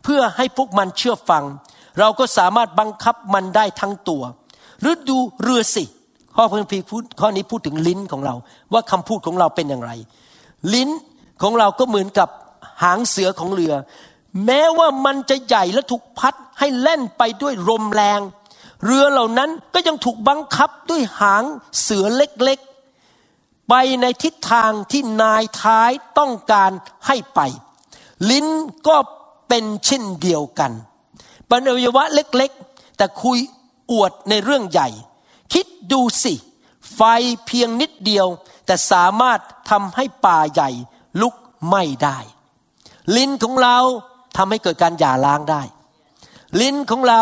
[0.03, 1.43] เพื่อให้พวกมันเชื่อฟัง
[1.99, 4.23] เราก็สามารถบังคับมันได้ทั้งตัว
[4.81, 5.83] หรือดูเรือสิ
[6.35, 8.35] ข้อพระคัมภีร์พูดข้อนี้พูดถึงลิ้นของเรา
[8.73, 9.91] ว่าคำพูดของเราเป็นอย่างไร
[10.73, 10.89] ลิ้น
[11.41, 12.29] ของเราก็เหมือนกับ
[12.83, 13.73] หางเสือของเรือ
[14.45, 18.19] แม้ว่ามันจะใหญ่และถูกพัดให้แล่นไปด้วยลมแรง
[18.83, 21.43] เรือเหล่านั้นก็ยังถูกบังคับด้วยหาง
[21.81, 26.71] เสือเล็กๆ ไปในทิศทางที่นายท้ายต้องการ
[27.07, 27.39] ให้ไป
[28.29, 28.47] ลิ้น
[28.87, 28.97] ก็
[29.47, 30.71] เป็นเช่นเดียวกัน
[31.47, 33.37] เป็นอวัยวะเล็กๆ แต่คุย
[33.91, 34.89] อวดในเรื่องใหญ่
[35.53, 36.33] คิดดูสิ
[36.95, 37.01] ไฟ
[37.45, 38.27] เพียงนิดเดียว
[38.65, 40.69] แต่สามารถทำให้ป่าใหญ่
[41.21, 41.35] ลุก
[41.67, 42.17] ไหม้ได้
[43.15, 43.77] ลิ้นของเรา
[44.37, 45.61] ทำให้เกิดการหย่าร้างได้
[46.61, 47.21] ลิ้นของเรา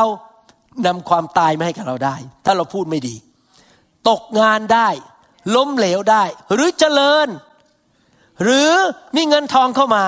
[0.88, 2.16] นำความตายมาให้กับเราได้
[2.46, 3.16] ถ้าเราพูดไม่ดี
[4.10, 4.90] ตกงานได้
[5.56, 7.28] ล้มเหลวได้ หรือเจริญ
[8.44, 8.70] หรือ
[9.16, 10.04] มีเงินทองเข้ามา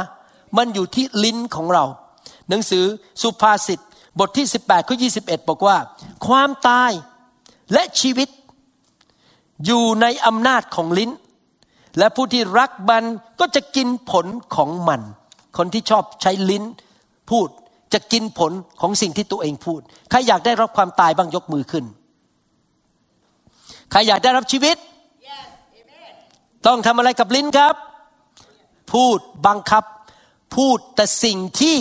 [0.58, 1.86] มันอยู่ที่ลิ้นของเรา
[2.50, 2.86] หนังสือ
[3.22, 3.80] สุภาษิต
[4.20, 5.78] บทที่ 18ข้อ21 บอกว่า
[6.28, 6.92] ความตาย
[7.74, 8.30] และชีวิต
[9.66, 11.12] อยู่ในอำนาจของลิ้น
[11.98, 13.04] และผู้ที่รักมัน
[13.40, 15.02] ก็จะกินผลของมัน
[15.58, 16.64] คนที่ชอบใช้ลิ้น
[17.30, 17.48] พูด
[17.94, 18.52] จะกินผล
[18.82, 21.86] ของสิ่งที่ตัวเองพูด ใครอยากได้รับความตายบ้างยกมือขึ้น
[23.92, 24.78] ใครอยากได้รับชีวิต
[26.68, 27.76] ต้องทำอะไรกับลิ้นครับ
[28.94, 29.84] พูดบังคับ
[30.56, 31.78] พูดแต่สิ่งที่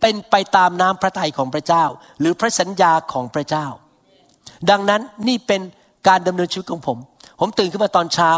[0.00, 1.84] เป็นไปตามน้ำพระทัยของพระเจ้า
[2.20, 3.66] หรือพระสัญญาของพระเจ้า
[4.70, 5.60] ดังนั้นนี่เป็น
[6.08, 6.98] การดำเนินชีวิตของผม
[7.40, 8.30] ผมตื่นขึ้นมาตอนเช้า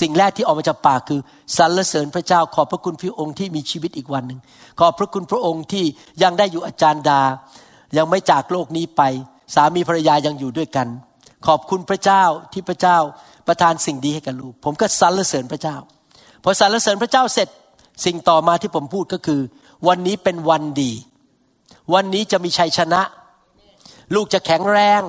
[0.00, 1.20] สิ่งแรกที่ออกมาจากปากคือ
[1.56, 4.40] สรรเสริญพระเจ้าขอบพระคุณพระองค์ที่มีชีวิตอีกวันหนึ่ง
[4.80, 5.84] ขอบพระคุณพระองค์ที่
[6.22, 7.20] ยังได้อยู่อาจารย์ดา
[7.96, 9.02] ยังไม่จากโลกนี้ไป
[9.54, 10.88] สามีภรรยายังอยู่ด้วยกัน
[11.46, 12.98] ขอบคุณพระเจ้าที่พระเจ้า
[13.46, 15.76] ประทานสิ่งดีให้กับลูก ผมก็สรรเสริญพระเจ้า
[16.42, 17.48] พอสรรเสริญพระเจ้าเสร็จ
[18.04, 19.40] สิ่งต่อมาที่ผมพูดก็คือ
[19.88, 20.92] วันนี้เป็นวันดี
[21.94, 23.02] วันนี้จะมีชัยชนะ
[24.14, 25.02] ลูกจะแข็งแรง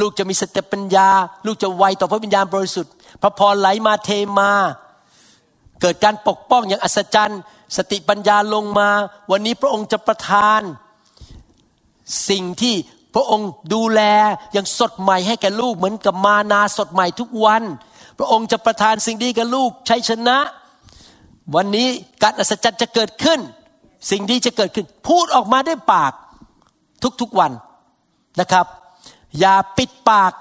[0.00, 1.08] ลูกจะมีสติปัญญา
[1.46, 4.50] ลูกจะไวต่อพระวิญญาณบริสุทธิ์พระพรไหลมาเทมา
[5.80, 7.40] เกิดการปกป้องอย่างอัศจรรย์
[7.76, 8.88] สติปัญญาลงมา
[9.30, 10.60] วันนี้พระองค์จะประทาน
[12.28, 12.74] สิ่งที่
[13.14, 14.00] พระองค์ดูแล
[14.52, 17.62] อย่างสดใหม่ให้แก่ลูกเหมือนกับมานาสดใหม่ทุกวัน
[18.18, 20.38] พระองค์จะประทานสิ่งดีกับลูกชัยชนะ
[21.54, 21.88] วันนี้
[22.22, 23.40] การอัศจรรย์จะเกิดขึ้น
[24.10, 26.12] สิ่งดีจะเกิดขึ้น พูดออกมาด้วยปาก
[27.20, 27.52] ทุกๆวัน
[28.40, 28.66] นะครับ
[29.40, 30.32] อย่าปิดปาก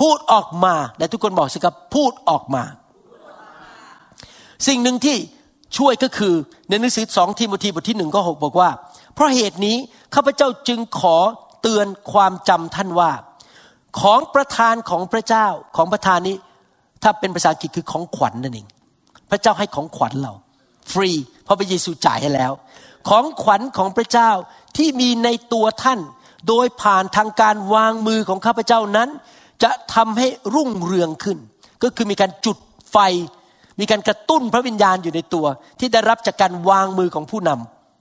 [0.00, 2.64] พูดออกมาแต่ทุกคนบอกสิครับพูดออกมา
[4.66, 5.16] สิ่งหนึ่งที่
[5.76, 6.34] ช่วยก็คือ
[6.68, 8.70] ในหนังสือสองทีโมธีบทที่หนึ่งข้อหบอกว่า
[9.14, 9.76] เพราะเหตุนี้
[10.14, 11.16] ข้าพเจ้าจึงขอ
[11.62, 13.12] เตือนความจำท่านว่า
[14.00, 16.36] ของประธานของพระเจ้าของประธานนี้
[17.02, 18.66] ถ้าเป็นภาษาอังกฤษคือของขวัญนั่นเอง
[19.30, 20.34] พระเจ้าให้ของขวัญเรา
[20.92, 21.10] ฟรี
[21.44, 22.52] เพราะพระเยซูจ่ายให้แล้ว
[23.08, 24.30] ของขวัญของพระเจ้า
[24.76, 26.00] ที่มีในตัวท่าน
[26.48, 29.08] โดยผ่านทางการวางมือของข้าพเจ้านั้น
[29.62, 31.38] จะทำให้รุ่งเรืองขึ้น
[31.82, 32.58] ก็คือมีการจุด
[32.92, 32.96] ไฟ
[33.80, 35.46] มีการกระตุ้นพระวิญญาณอยู่ในตัว
[35.78, 37.50] ที่ได้รับจากการวางมือของผู้น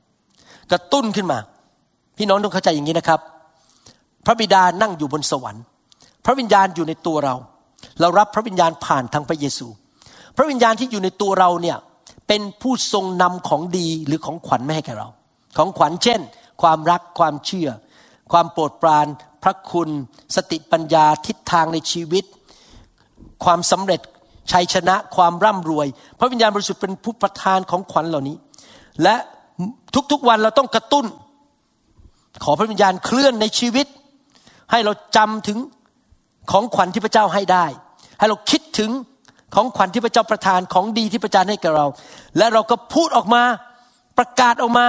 [0.10, 1.40] ำกระตุ้นขึ้นมา
[2.18, 3.20] พี่น้องต้องเข้าใจอย่างนี้นะครับ
[4.26, 5.64] พระบิดานั่งอยู่บนสวรรค์
[6.26, 7.36] พระวิญญาณอยู่ในตัวเรา
[8.00, 9.68] เรารับพระวิญญาณผ่านทางพระเยซู
[10.38, 11.78] พระวิญญาณที่อยู่ในตัวเราเนี่ย
[12.28, 15.08] เป็นผู้ทรงนำของดีหรือของขวัญไม่ให้แก่เรา
[15.58, 16.20] ของขวัญเช่น
[16.62, 17.70] ความรักความเชื่อ
[18.32, 19.08] ความโปรดปราน
[19.44, 19.90] พระคุณ
[20.36, 22.24] สติปัญญาทิศทางในชีวิต
[23.44, 24.02] ความสำเร็จ
[24.52, 25.88] ชัยชนะความร่ำรวย
[26.20, 28.36] พระวิญญาณบริสุทธิ์เป็นผู้ประทานของขวัญเหล่านี้
[29.04, 29.16] และ
[30.12, 31.06] ทุกๆวันเราต้องกระตุ้น
[32.44, 33.88] ขอพระวิญญาณเคลื่อนในชีวิต
[34.72, 35.58] ให้เราจำถึง
[36.52, 37.66] ของขวัญที่พระเจ้าให้ได้
[38.20, 38.92] ให้เราคิดถึง
[39.56, 41.88] ของขวัญที่พระเจ้าประทานของดีที่พระเจ้าให้กับเรา
[42.38, 43.44] และเราก็พูดออกมา
[44.18, 44.88] ประกาศออกมา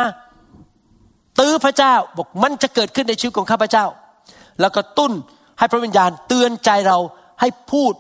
[1.38, 3.85] ตื้อพระเจ้าบอกมันจะเกิดขึ้นในชีวิตของข้าพเจ้า
[4.61, 5.12] แล้วก็ตุ้น
[5.59, 6.98] ให้พระวิญญาณเตือนใจเรา
[7.40, 7.92] ให้พูด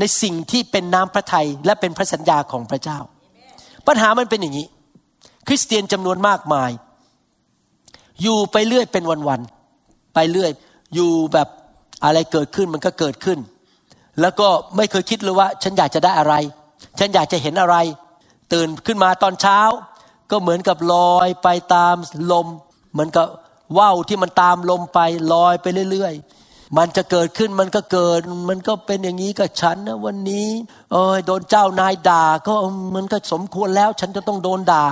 [0.00, 2.98] ในสิ่งที่เป็นน้ำพระทัยและเป็นพระสัญญาของพระเจ้า
[3.86, 4.66] ปัญหามันเป็นอย่างนี้
[5.46, 6.70] คริสเตียนจำนวนมากมาย
[8.22, 10.50] อยู่ไปเรื่อยเป็นวันๆไปเรื่อย
[10.94, 11.48] อยู่แบบ
[12.04, 13.38] อะไรเกิดขึ้นมันก็เกิดขึ้น
[14.20, 16.34] แล้วก็ไม่เคยคิดเลยว่า ฉันอยากจะได้อะไร
[16.98, 17.76] ฉันอยากจะเห็นอะไร
[18.52, 19.60] ตื่นขึ้นมาตอนเช้า
[20.30, 21.96] ก็เหมือนกับลอยไปตาม
[22.32, 22.46] ลม
[22.92, 23.26] เหมือนกับ
[23.78, 24.98] ว่าวที่มันตามลมไป
[25.32, 30.48] ลอยไปเรื่อยๆ มันจะเกิดขึ้นมันก็เกิด มันก็เป็นอย่างนี้กับฉันนะวันนี้
[30.92, 32.54] เออโดนเจ้านายด่า ก็
[32.96, 34.84] มันก็สมควรแล้ว ฉันจะต้องโดนด่า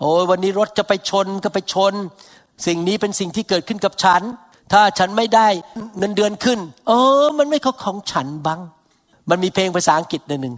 [0.00, 1.94] โอ้ยวันนี้รถจะไปชนก็ไปชน
[2.66, 4.22] สิ่งนี้เป็นสิ่งที่เกิดขึ้นกับฉัน
[4.72, 5.48] ถ้าฉันไม่ได้
[5.98, 8.60] เงินเดือนขึ้น เออ มันไม่เข้าของฉันบัง
[9.30, 10.56] มันมีเพลงภาษาอังกฤษหนึ่ง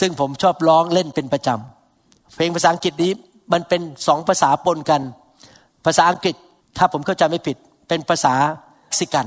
[0.00, 3.12] ซึ่งผมชอบร้องเล่นเป็นประจำเพลงภาษาอังกฤษนี้
[3.52, 5.02] มันเป็นสองภาษาปนกัน
[5.84, 6.36] ภาษาอังกฤษ
[6.76, 7.56] ถ้าผมเข้าใจไม่ผิด
[7.88, 8.34] เป็นภาษา
[8.86, 9.26] เม็กซิกัน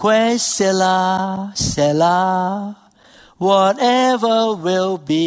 [0.00, 0.98] Quesela
[1.70, 2.20] Sela
[3.46, 5.26] whatever will be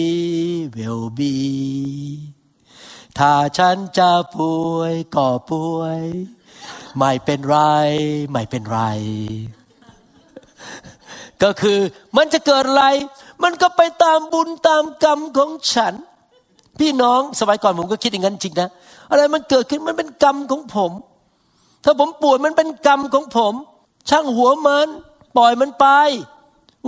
[0.76, 1.36] will be
[3.18, 6.02] ถ้าฉันจะป่วยก็ป่วย
[6.98, 7.58] ไม่เป็นไร
[8.32, 8.80] ไม่เป็นไร
[11.44, 11.80] ก็คือ
[12.18, 12.86] มันจะเกิดอะไร
[13.44, 15.94] มันก็ไปตามบุญตามกรรมของฉัน
[16.80, 18.70] พี่น้องสมัยก่อนผมก็คิดอย่างนั้นจริงนะ
[19.10, 20.92] อะไรมันเกิดขึ้นมันเป็นกรรมของผม
[21.84, 23.54] ถ้าผมป่วยมันเป็นกรรมของผม
[24.10, 24.88] ช่างหัวมัน
[25.38, 25.86] ปล่อยมันไป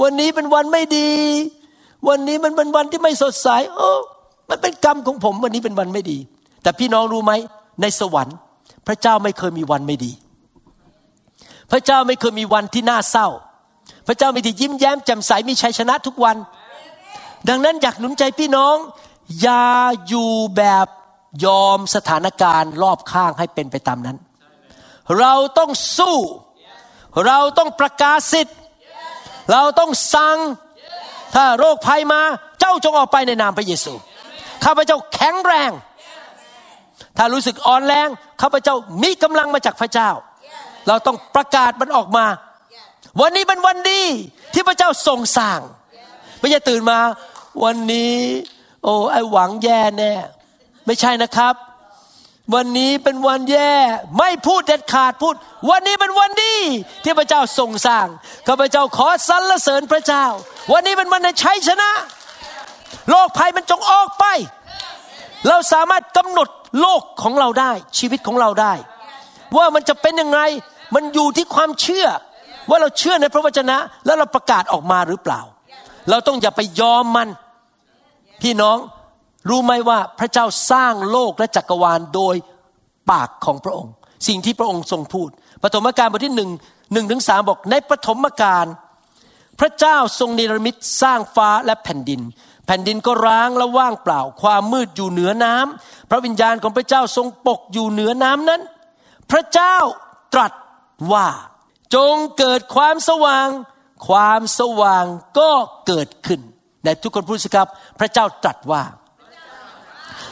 [0.01, 1.11] วันนี้เป็นวันไม่ดี
[2.07, 3.89] วันนี้มันเป็นวันที่ไม่สดใสโอ้
[4.49, 6.17] มันเป็นกรรมของผม วันนี้เป็นวันไม่ดี
[6.63, 7.33] แต่พี่น้องรู้ไหม
[7.81, 8.37] ในสวรรค์
[8.87, 10.11] พระเจ้าไม่เคยมีวันไม่ดี
[11.71, 13.27] พระเจ้าไม่เคยมีวันที่น่าเศร้า
[14.07, 16.37] พระเจ้ามีแต่ยิ้มแย้มแจ่มใสมีชัยชนะทุกวัน
[17.49, 18.75] ดังนั้นอยากหนุนใจพี่น้อง
[19.41, 19.65] อย่า
[20.07, 20.87] อยู่แบบ
[21.45, 24.17] ยอมสถานการณ์รอบข้างให้เป็นไปตามนั้น
[25.19, 26.17] เราต้องสู้
[27.27, 28.57] เราต้องประกาศสิทธิ์
[29.51, 30.37] เราต้องสั่ง
[31.35, 32.21] ถ้าโรคภัยมา
[32.59, 33.93] เจ้าจงออกไปในนามพระเยซู
[34.63, 35.71] ข้าพเจ้าแข็งแรง
[37.17, 38.07] ถ้ารู้สึกอ่อนแรง
[38.41, 40.09] ข้าพเจ้ามีกำลังมาจากพระเจ้า
[40.87, 42.25] เราต้องประกาศมันออกมา
[43.21, 44.01] วันนี้เป็นวันดี
[44.53, 45.59] ที่พระเจ้าทรงสร้าง
[46.39, 46.99] ไม่ใช่ตื่นมา
[47.63, 48.15] วันนี้
[48.83, 50.13] โอ้ไอหวังแย่แน่
[50.87, 51.55] ไม่ใช่นะครับ
[52.55, 53.73] วันนี้เป็นวันแย่
[54.19, 55.35] ไม่พูดเด็ดขาดพูด
[55.69, 56.55] วันนี้เป็นวันดี
[57.03, 58.07] ที่พระเจ้าทรงสร้าง
[58.47, 60.25] ข้าพเจ้าขอสรรเสริญพระเจ้า
[60.73, 61.91] วันนี้เป็นวันในชัยชนะ
[63.09, 64.25] โรคภัยมันจงออกไป
[65.47, 66.49] เราสามารถกำหนด
[66.81, 68.73] โลกของเราได้ ชีวิตของเราได้
[69.57, 70.39] ว่ามันจะเป็นยังไง
[70.95, 72.07] มันอยู่ที่ความเชื่อ
[72.69, 75.41] ว่าเราเชื่อในพระวจนะ แล้วเราประกาศออกมาหรือเปล่า
[76.09, 77.27] เราต้องอย่าไปยอมมัน
[78.41, 78.77] พี่น้อง
[79.49, 82.35] รู้ไหมว่าพระเจ้าสร้างโลกและจักรวาลโดย
[83.11, 83.93] ปากของพระองค์
[84.27, 85.29] สิ่งที่พระองค์ทรงพูด
[85.63, 86.51] ปฐมกาลบทที่หนึ่ง
[86.93, 88.65] หนึ่งถึงสามบอกในปฐมกาล
[89.59, 92.21] พระเจ้าทรงนิรมิตสร้างฟ้าและแผ่นดิน
[92.65, 98.61] แผ่นดินก็ร้างและว่างเปล่า ความมืดอยู่เหนือน้ำพระวิญญาณของพระเจ้าทรงปกอยู่เหนือน้ำนั้น
[99.31, 99.75] พระเจ้า
[100.33, 100.53] ตรัส
[101.13, 101.27] ว่า
[101.95, 103.47] จงเกิดความสว่าง
[104.07, 105.05] ความสว่าง
[105.39, 105.51] ก็
[105.87, 106.41] เกิดขึ้น
[106.83, 107.67] แต่ทุกคนพูดสิครับ
[107.99, 108.81] พระเจ้าตรัสว่า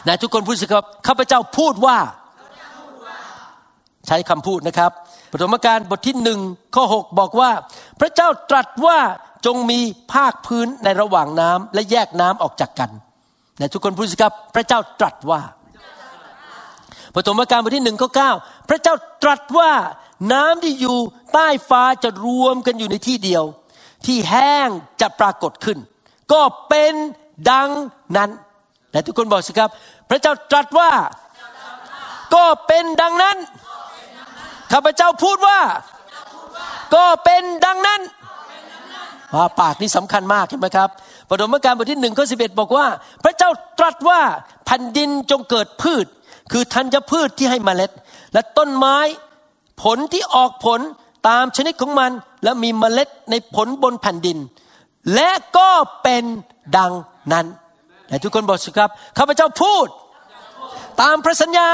[0.04, 1.98] ไหนทุกคนพูดสิครับข้าพเจ้าพูดว่า
[4.08, 4.92] ใช้คำพูดนะครับ
[5.32, 6.40] ปฐมกาลบทที่หนึ่ง
[6.76, 7.52] ข้อ6บอกว่า
[8.00, 9.00] พระเจ้าตรัสว่า
[9.46, 9.80] จงมี
[10.14, 12.90] ภาคพื้นในระหว่างน้ำและแยกน้ำออกจากกัน
[13.58, 15.42] ไหนทุกคนพูดสิครับ พระเจ้าตรัสว่า
[17.16, 18.32] ปฐมกาลบทที่หนึ่งข้อเก้า
[18.70, 19.72] พระเจ้าตรัสว่า
[20.34, 20.98] น้ำที่อยู่
[21.34, 23.44] ใต้ฟ้าจะรวมกันอยู่ในที่เดียว
[24.06, 24.70] ที่แห้ง
[25.02, 25.78] จะปรากฏขึ้น
[26.32, 26.94] ก็เป็น
[27.52, 27.70] ดัง
[28.18, 28.30] นั้น
[28.96, 29.70] แต่ทุกคนบอกสิครับ
[30.10, 30.92] พระเจ้าตรัสว่า
[32.36, 33.38] ก็เป็นดังนั้น
[34.72, 35.60] ข้าพเจ้าพูดว่า
[36.96, 38.02] ก็เป็นดังนั้น
[39.36, 40.90] ว่าปากนี่สำคัญมากเห็นไหมครับ
[41.30, 42.86] ปฐมกาลบทที่หนึ่งข้อสิบเอ็ดบอกว่า
[43.24, 44.20] พระเจ้าตรัสว่า
[44.66, 46.06] แผ่นดินจงเกิดพืช
[46.52, 47.92] คือธัญพืชที่ให้เมล็ด
[48.34, 48.98] และต้นไม้
[49.84, 50.80] ผลที่ออกผล
[51.28, 52.12] ตามชนิดของมัน
[52.44, 54.38] และมีเมล็ดในผลบนแผ่นดิน
[55.14, 55.70] และก็
[56.04, 56.24] เป็น
[56.78, 56.94] ดัง
[57.34, 57.46] นั้น
[58.16, 59.88] แต่ทุกคนบอกสิครับข้าพเจ้าพูด
[61.02, 61.68] ตามพระสัญญา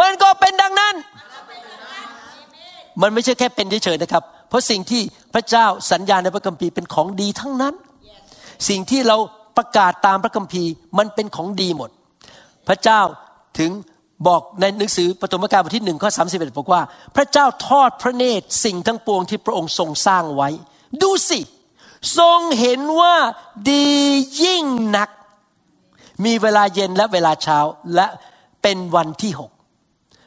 [0.00, 0.94] มันก็เป็นดังนั้น
[3.02, 5.02] มันไม่ใช่แค่เป็นเฉยๆนะครับ เพราะสิ่งที่
[5.34, 7.74] พระเจ้าสัญญาในพระคัมภีร์เป็นของดีทั้งนั้น
[8.68, 9.16] สิ่งที่เรา
[9.56, 11.90] ประกาศตามพระคัมภีร์มันเป็นของดีหมด
[12.68, 13.00] พระเจ้า
[13.58, 13.70] ถึง
[14.26, 16.82] บอกในหนังสือปฐมกาลบทที่หนึ่งข้อสามสิบเอ็ดบอกว่า
[17.16, 20.48] พระเจ้าทอดพระเนตรสิ่งทั้งปวงที่พระองค์ทรงสร้างไว้
[21.02, 21.40] ดูสิ
[22.18, 23.14] ทรงเห็นว่า
[23.70, 23.88] ดี
[24.42, 24.64] ยิ่ง
[24.96, 25.10] นัก
[26.24, 27.58] มีเวลาเย็นและเวลาเช้า
[27.94, 28.06] และ
[28.62, 29.50] เป็นวันที่หก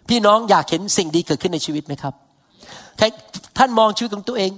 [0.09, 2.13] พี่น้องอยากเห็นสิ่งดีเกิดขึ้นในชีวิตไหมครับ
[2.97, 3.05] ใคร
[3.57, 4.51] ท่านมองชีวิตของตัวเอง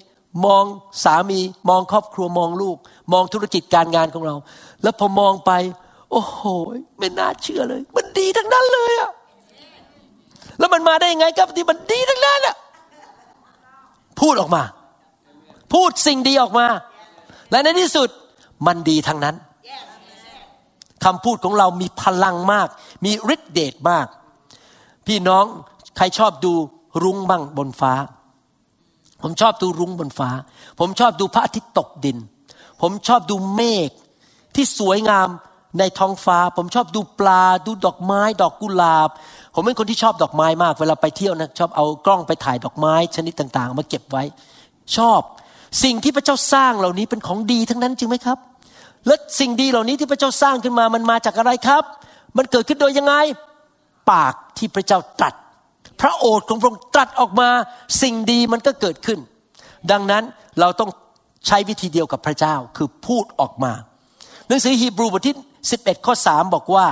[0.45, 0.63] มอง
[1.03, 1.39] สามี
[1.69, 2.77] มองครอบครัวมองลูก
[3.13, 4.35] มองธุรกิจการงานของเรา
[4.83, 5.51] แล้วพอมองไป
[6.11, 6.41] โอ้โห
[6.99, 9.11] ไม่น่าเชื่อเลย มันดีทั้งนั้นเลยอะ
[10.59, 12.55] แล้วมันมาได้ยังไงครับที่มันดีทั้งนั้นอะ
[14.19, 14.63] พูดออกมา
[15.73, 16.67] พูดสิ่งดีออกมา
[17.53, 18.09] และในที่สุด
[18.67, 19.35] มันดีทั้งนั้น
[21.05, 22.67] คำพูดของเรามีพลังมาก
[23.05, 24.07] มีฤทธิเดชมาก
[25.07, 25.45] พี่น้อง
[25.97, 26.53] ใครชอบดู
[27.03, 27.93] รุ้งบ้างบนฟ้า
[29.21, 30.29] ผมชอบดูรุ้งบนฟ้า
[30.79, 32.17] ผมชอบดูพระอาทิตย์ตกดิน
[32.81, 33.89] ผมชอบดูเมฆ
[34.55, 35.27] ที่สวยงาม
[35.79, 39.09] ในท้องฟ้า ผมชอบดูปลา ดูดอกไม้ ดอกกุหลาบ
[39.53, 44.23] ผมเป็นคนที่ชอบดอกไม้มาก เวลาไปเที่ยวนะชอบเอากล้องไปถ่ายดอกไม้ชนิดต่าง ๆ มาเก็บไว้
[44.97, 45.21] ชอบ
[45.83, 48.37] สิ่งที่พระเจ้าสร้างเหล่านี้เป็นของดีทั้งนั้นจริงไหมครับ
[49.07, 51.83] และสิ่งดีเหล่านี้ที่พระเจ้าสร้างขึ้นมามันมาจากอะไรครับ
[52.37, 53.13] มันเกิดขึ้นโดยยังไง
[54.11, 55.33] ปากที่พระเจ้าตรัส
[56.01, 57.49] พระโอษฐ์ของพระองค์ตรัสออกมา
[58.01, 59.19] สิ่งดีมันก็เกิดขึ้น
[59.91, 60.23] ดังนั้น
[60.59, 60.89] เราต้อง
[61.47, 63.73] ใช้วิธีเดียวกับพระเจ้าคือพูดออกมา
[64.47, 65.35] หนังสือฮีบรูบทที่
[65.71, 66.87] 11 ข้อ 3 บอกว่า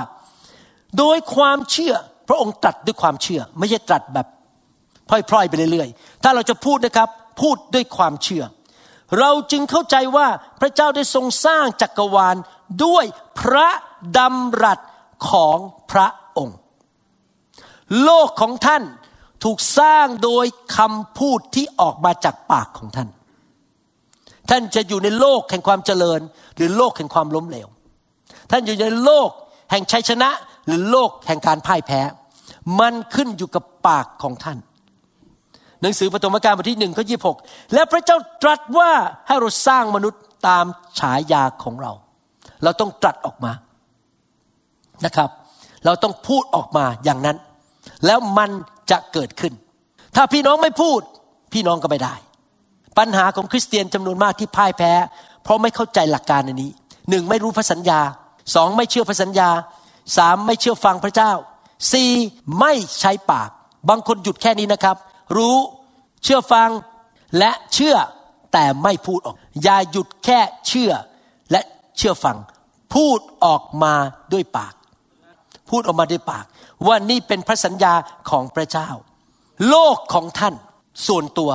[0.98, 1.94] โดยความเชื่อ
[2.28, 4.26] พระองค์ตรัสด้วยความเชื่อ ไม่ใช่ตรัสแบบ
[5.08, 7.08] พล่อยๆไปเรื่อยๆ ถ้าเราจะพูดนะครับ
[7.40, 8.42] พูดด้วยความเชื่อ
[9.18, 10.28] เราจึงเข้าใจว่า
[10.60, 12.36] พระเจ้าได้ทรงสร้างจักรวาล
[12.84, 13.04] ด้วย
[13.38, 13.68] พระ
[14.18, 14.78] ดำรัส
[15.28, 15.58] ของ
[15.90, 16.08] พระ
[16.38, 16.58] องค์
[18.02, 18.82] โลกของท่าน
[19.44, 20.46] ถูกสร้างโดย
[20.76, 23.08] คำพูดที่ออกมาจากปากของท่าน
[24.50, 26.20] ท่านจะอยู่ในโลกแห่งความเจริญ
[26.56, 27.68] หรือโลกแห่งความล้มเหลว
[28.50, 29.30] ท่านอยู่ในโลก
[29.70, 30.30] แห่งชัยชนะ
[30.66, 32.00] หรือโลกแห่งการพ่ายแพ้
[32.80, 34.58] มันขึ้นอยู่กับปากของท่าน
[35.82, 37.36] หนังสือปฐมกาลบทที่หนึ่งข้อยี่หก
[37.74, 38.90] และพระเจ้าตรัสว่า
[39.26, 40.64] ให้เราสร้างมนุษย์ตาม
[40.98, 41.92] ฉายาของเรา
[42.64, 43.52] เราต้องตรัสออกมา
[45.04, 45.30] นะครับ
[45.84, 47.36] เราต้องพูดออกมาอย่างนั้น
[48.06, 48.50] แล้วมัน
[48.90, 49.52] จะเกิดขึ้น
[50.16, 51.00] ถ้าพี่น้องไม่พูด
[51.52, 52.14] พี่น้องก็ไม่ได้
[52.98, 54.92] ปัญหาของคริสเตียนจำนวนมากที่พ่ายแพ้
[55.42, 56.70] เพราะไม่เข้าใจหลักการอันนี้
[57.10, 58.00] หนึ่งไม่รู้พระสัญญา
[58.54, 59.48] สองไม่เชื่อพระสัญญา
[60.16, 61.32] สามไม่เชื่อฟังพระเจ้า
[61.92, 62.10] สี่
[62.60, 63.50] ไม่ใช้ปาก
[63.88, 64.96] บางคนหยุดแค่นี้นะครับ
[65.36, 65.56] รู้
[66.22, 66.70] เชื่อฟัง
[67.38, 67.96] และเชื่อ
[68.52, 70.92] แต่ไม่พูดออก อย่าหยุดแค่เชื่อ
[71.50, 71.60] และ
[71.96, 72.36] เชื่อฟัง
[72.94, 73.94] พูดออกมา
[74.32, 74.74] ด้วยปาก
[75.70, 76.44] พูดออกมาด้วยปาก
[76.86, 77.94] ว่านี่เป็นพระสัญญา
[78.30, 78.88] ของพระเจ้า
[79.68, 80.54] โลกของท่าน
[81.06, 81.50] ส่วนตัว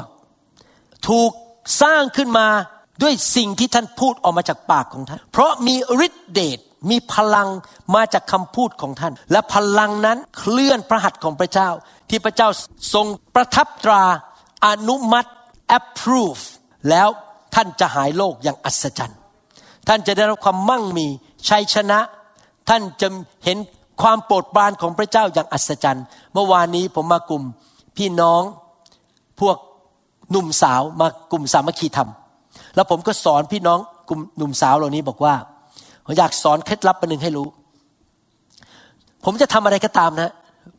[1.08, 1.32] ถูก
[1.82, 2.48] สร้างขึ้นมา
[3.02, 5.76] ด้วยสิ่งที่ท่านพูดออกมาจากปากของท่าน เพราะมี
[6.06, 6.60] ฤทธิเดช
[6.90, 7.48] มีพลัง
[7.96, 11.70] มาจากคำพูดของท่าน และพลังนั้นเคลื่อนพระหัตถ์ของพระเจ้า
[12.10, 12.50] ที่พระเจ้า
[12.94, 13.06] ทรง
[13.36, 14.04] ประทับตรา
[14.68, 15.30] อนุมัติ
[15.78, 16.44] approve
[16.90, 17.10] แล้ว
[17.56, 19.20] ท่านจะหายโรคอย่างอัศจรรย์
[19.88, 21.08] ท่านจะได้รับความมั่งมี
[21.50, 22.00] ชัยชนะ
[22.70, 23.08] ท่านจะ
[23.46, 23.58] เห็น
[24.02, 27.44] ความโปรดปรานของพระเจ้าอย่างอัศจรรย์ เมื่อวานนี้ผมมากลุ่ม
[27.98, 28.44] พี่น้อง
[29.42, 29.58] พวก
[30.32, 32.10] หนุ่มสาวมากลุ่มสามัคคีธรรม
[32.76, 35.36] แล้วผมก็สอนพี่น้องกลุ่มหนุ่มสาวเหล่านี้บอกว่า
[36.08, 37.48] ผมอยากสอนเคล็ดลับประหนึ่งให้รู้
[39.26, 40.32] ผมจะทำอะไรก็ตามนะ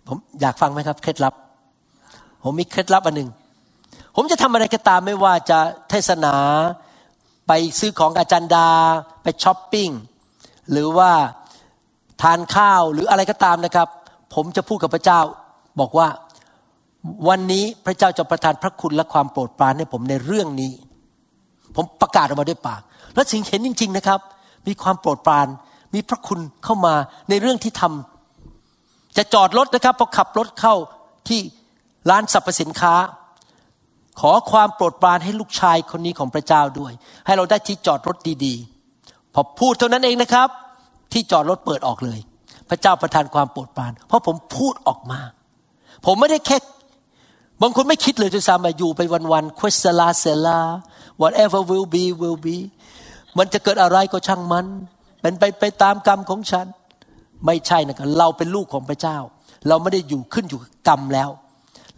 [0.09, 1.35] ผมอยากฟังไหมครับ เคล็ดลับ
[2.45, 3.31] ผมมีเคล็ดลับอันหนึ่ง
[4.16, 5.59] ผมจะทำอะไรก็ตามไม่ว่าจะ
[5.91, 6.35] เทศนา
[7.49, 8.68] ไปซื้อของอาจารย์ดา
[9.22, 9.89] ไปช้อปปิ้ง
[10.70, 11.11] หรือว่า
[12.22, 13.89] ทานข้าวหรืออะไรก็ตามนะครับ
[14.35, 15.20] ผมจะพูดกับพระเจ้า
[15.81, 16.09] บอกว่า
[17.29, 20.72] วันนี้พระเจ้าจะประทานพระคุณและความโปรดปรานให้ผมในเรื่องนี้
[21.76, 22.83] ผมประกาศออกมาด้วยปาก
[23.14, 24.20] และสิ่งเห็นจริง ๆนะครับ
[24.68, 25.46] มีความโปรดปราน
[25.94, 26.94] มีพระคุณเข้ามา
[27.28, 30.74] ในเรื่องที่ทำจะจอดรถนะครับพอขับรถเข้า
[31.28, 31.40] ที่
[32.10, 32.94] ร้านสรรพสินค้า
[34.20, 36.92] ขอความโปรดปรานให้ลูกชายคนนี้ของพระเจ้าด้วย
[37.26, 40.48] ให้เราได้ที่จอดรถดีๆ พอพูดเท่านั้นเองนะครับ
[41.12, 42.18] ที่จอดรถเปิดออกเลย
[42.68, 45.20] พระเจ้าประทานความโปรดปราน เพราะผมพูดออกมา
[46.06, 46.58] ผมไม่ได้แค่
[47.62, 49.00] บางคนไม่คิดเลยจะซ้ำมาอยู่ไป
[49.32, 50.60] วันๆ quest la s e l a
[51.20, 52.56] whatever will be will be
[53.39, 54.66] มันจะเกิดอะไรก็ช่างมัน
[55.22, 56.66] เป็นไปไปตามกรรมของฉัน
[57.47, 59.18] ไม่ใช่นะครับเราเป็นลูกของพระเจ้า
[59.68, 61.30] เราไม่ได้อยู่ขึ้นอยู่กับกรรมแล้ว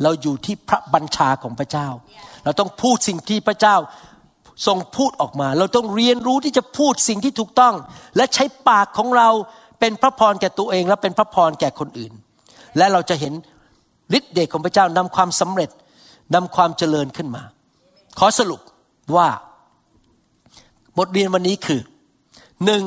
[0.03, 1.89] เราอยู่ที่พระบัญชาของพระเจ้า
[2.45, 3.77] เราต้องพูดสิ่งที่พระเจ้า
[4.67, 7.75] ทรงพูดออกมา เราต้องเรียนรู้ที่จะพูดสิ่งที่ถูกต้อง
[8.17, 9.29] และใช้ปากของเรา
[9.81, 12.13] เป็นพระพรแก่ตัวเองและเป็นพระพรแก่คนอื่น
[12.77, 13.33] และเราจะเห็น
[14.19, 15.71] ฤทธิ์เดชของพระเจ้านำความสำเร็จ
[16.35, 17.43] นำความเจริญขึ้นมา
[18.19, 18.61] ขอสรุป
[19.17, 19.29] ว่า
[21.01, 21.81] บทเรียนวันนี้คือ
[22.65, 22.83] หนึ่ง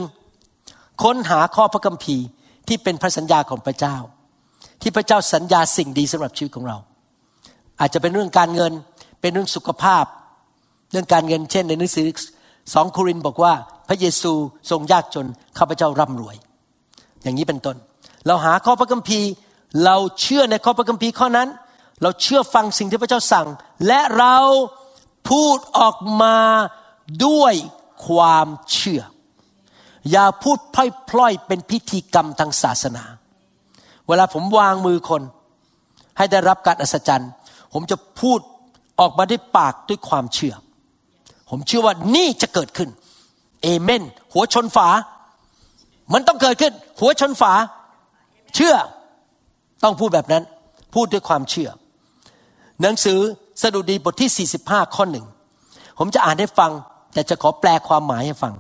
[1.04, 2.26] ค้นหาข้อพระคัมภีร์
[2.68, 3.96] ที่เป็นพระสัญญาของพระเจ้า
[4.82, 6.78] ที่พระเจ้าสัญญาสิ่งดีสำหรับชีวิตของเรา
[7.80, 8.74] อาจจะเป็นเรื่องการเงิน
[9.22, 10.06] เป็นเรื่องสุขภาพ
[10.92, 12.08] เรื่องการเงินเช่น ในหนังสือ
[12.74, 13.54] สองโครินบอกว่า
[13.88, 14.34] พระเยซู
[14.70, 16.36] ทรงยากจนข้าพเจ้าร่ำรวย
[17.24, 17.78] อย่างนี้เป็นต้น
[18.28, 19.30] เราหาข้อพระคัมภีร์
[19.86, 21.50] เราเชื่อในข้อพระคัมภีร์ข้อนั้น
[22.02, 23.48] เราเชื่อฟังสิ่งที่พระเจ้าสั่ง
[23.88, 24.38] และเรา
[25.30, 26.38] พูดออกมา
[27.26, 27.54] ด้วย
[28.06, 29.02] ความเชื่อ
[30.12, 33.04] อย่าพูดพล่อยๆเป็นพิธีกรรมทางศาสนา
[34.08, 35.22] เวลาผมวางมือคน
[36.18, 37.32] ให้ได้รับการอัศจรรย์
[37.74, 38.40] ผมจะพูด
[39.00, 40.54] ออกมาด้วยปากด้วยความเชื่อ
[41.50, 42.90] ผมเชื่อว่านี่จะเกิดขึ้น
[43.62, 44.88] เอเมน หัวชนฝา
[46.14, 47.54] มันต้องเกิดขึ้น หัวชนฝา
[48.56, 48.76] เชื่อ
[49.84, 50.44] ต้องพูดแบบนั้น
[50.94, 51.70] พูดด้วยความเชื่อ
[52.82, 53.20] หนังสือ
[53.62, 55.26] สดุดีบทที่ 45 ข้อหนึ่ง
[56.00, 56.72] ผมจะอ่านให้ฟัง
[57.14, 58.54] แต่จะขอแปลความหมายให้ฟัง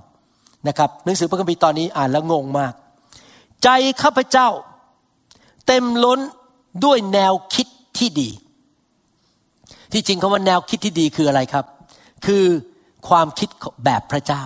[0.67, 2.73] นะครับ หนังสือพระคัมภีร์ตอนนี้อ่านแล้วงงมาก
[3.63, 3.69] ใจ
[4.01, 4.47] ข้าพเจ้า
[5.67, 6.19] เต็มล้น
[6.85, 8.29] ด้วยแนวคิดที่ดี
[9.93, 11.65] ที่จริงคำว่าแนวคิดที่ดีคืออะไรครับ
[12.25, 12.45] คือ
[13.09, 13.49] ความคิด
[13.85, 14.43] แบบพระเจ้า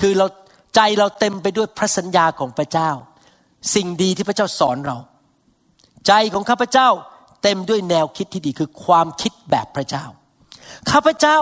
[0.00, 0.26] คือเรา
[0.74, 2.90] ใจเราเต็มไปด้วยพระสัญญาของพระเจ้า
[3.74, 4.96] สิ่งดีที่พระเจ้าสอนเรา
[6.06, 6.88] ใจของข้าพเจ้า
[7.42, 10.04] เต็มด้วยแนวคิดที่ดีคือความคิดแบบพระเจ้า
[10.90, 11.38] ข้าพเจ้า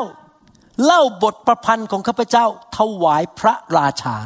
[0.84, 4.16] เล่าบทประพันธ์ของข้าพเจ้าถวายพระราชา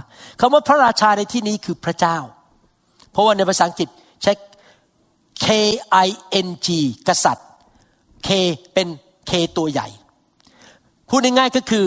[0.40, 2.18] คำว่าพระราชาในที่นี้คือพระเจ้า
[3.11, 3.88] เพราะว่าในภาษาอังกฤษ
[4.22, 4.32] ใช้
[5.44, 5.46] K
[6.07, 6.09] I
[6.46, 6.68] N G
[7.09, 7.48] กษัตริย์
[8.26, 8.28] K
[8.74, 8.88] เป็น
[9.30, 9.88] K ตัวใหญ่
[11.09, 11.84] พูดง่ายๆก็คือ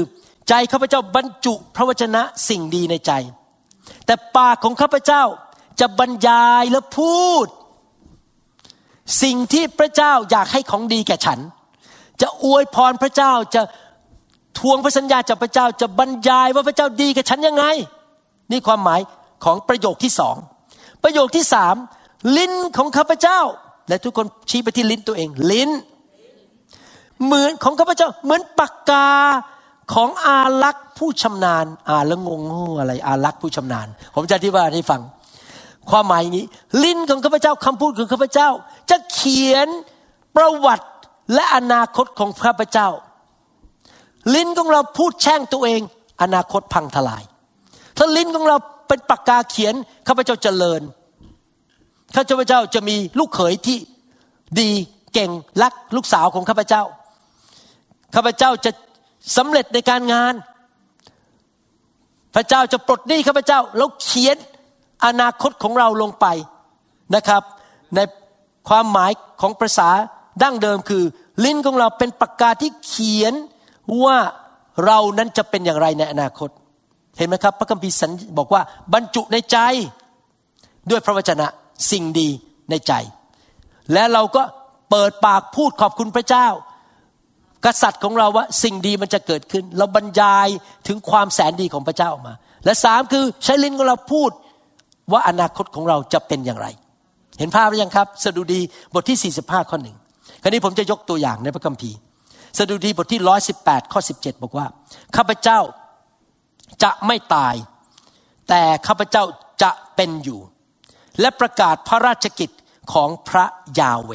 [0.50, 3.12] ใจข้าพเจ้าบรรจุพระวจนะสิ่งดีในใจ
[4.06, 5.24] แต่ปากของข้าพเจ้า
[5.80, 7.48] จะบรรยายและพูด
[9.24, 11.40] สิ่งที่พระเจ้าอยากให้ของดีแก่ฉัน
[12.22, 13.62] จะอวยพรพระเจ้าจะ
[14.60, 17.66] ทวงพระสัญญาจากพระเจ้าจะบรรยายว่าพระเจ้าดีกับฉันยังไง
[18.52, 19.02] นี่ความหมาย
[19.44, 20.36] ของประโยคที่สอง
[21.04, 21.76] ประโยคที่สาม
[22.38, 23.40] ลิ้นของข้าพเจ้า
[23.90, 25.70] และทุกคนชี้ไปที่ลิ้นตัวเอง ลิ้น
[27.24, 29.10] เหมือนของข้าพเจ้า เหมือนปากกา
[29.94, 32.42] ของอาลักษ์ผู้ชำนาญ อ่านแล้วงง
[32.80, 35.02] อะไร อาลักษ์ผู้ชำนาญ ผมจะอธิบายให้ฟัง
[35.90, 36.46] ความหมายอย่างนี้
[36.84, 38.50] ลิ้นของข้าพเจ้าคำพูดของข้าพเจ้า
[38.90, 39.68] จะเขียน
[40.36, 40.88] ประวัติ
[41.34, 42.88] และอนาคตของข้าพเจ้า
[44.34, 45.82] ลิ้นของเราพูดแช่งตัวเอง
[46.22, 47.24] อนาคตพังทลาย
[47.98, 48.58] ถ้าลิ้นของเรา
[48.88, 49.74] เป็นปากกาเขียน
[50.08, 50.82] ข้าพเจ้าเจริญ
[52.16, 53.78] ข้าพเจ้าจะมีลูกเขยที่
[54.60, 54.72] ดี
[55.14, 56.84] เก่งรักลูกสาวของข้าพเจ้า
[58.16, 58.72] ข้าพเจ้าจะ
[59.38, 60.34] สำเร็จในการงาน
[62.36, 64.38] พระเจ้าจะปลดหนี้ข้าพเจ้าแล้วเขียน
[65.06, 66.26] อนาคตของเราลงไป
[67.16, 67.44] นะครับ
[67.96, 68.00] ใน
[68.70, 69.12] ความหมาย
[69.42, 69.90] ของภาษา
[70.44, 71.04] ดั้งเดิมคือ
[71.46, 73.34] ลิ้นของเราเป็นปากกาที่เขียน
[74.04, 74.18] ว่า
[74.86, 76.50] เรานั้นจะเป็นอย่างไรในอนาคต
[77.18, 78.62] เห็นไหมครับ พระคัมภีร์สัญบอกว่า
[78.94, 79.58] บรรจุในใจ
[80.90, 81.48] ด้วยพระวจนะ
[81.92, 82.30] สิ่งดี
[82.70, 82.94] ในใจ
[83.94, 84.44] และเราก็
[84.90, 86.48] เปิดปากพูดขอบคุณพระเจ้า
[87.66, 90.48] กษัตริย์ของเราว่าสิ่งดีมันจะเกิดขึ้น เราบรรยาย
[90.88, 92.34] ถึงความแสนดีของพระเจ้าออกมา
[92.66, 94.32] และสามคือใช้ลิ้นของเราพูด
[95.12, 96.68] ว่าอนาคตของเราจะเป็นอย่างไร
[97.40, 98.62] เห็นภาพหรือยังครับ สดุดี
[98.94, 99.96] บทที่ 45 ข้อหนึ่ง
[100.42, 101.98] คราวนี้ผมจะยกตัวอย่างในพระคัมภีร์
[102.58, 103.22] สดุดีบทที่
[103.58, 104.68] 118ข้อ17บอกว่า
[105.16, 105.60] ข้าพเจ้า
[106.84, 107.56] จะไม่ตาย
[108.50, 109.24] แต่ข้าพเจ้า
[109.64, 110.40] จะเป็นอยู่
[111.20, 112.50] และประกาศพระราชกิจ
[112.94, 113.46] ของพระ
[113.80, 114.12] ยาเว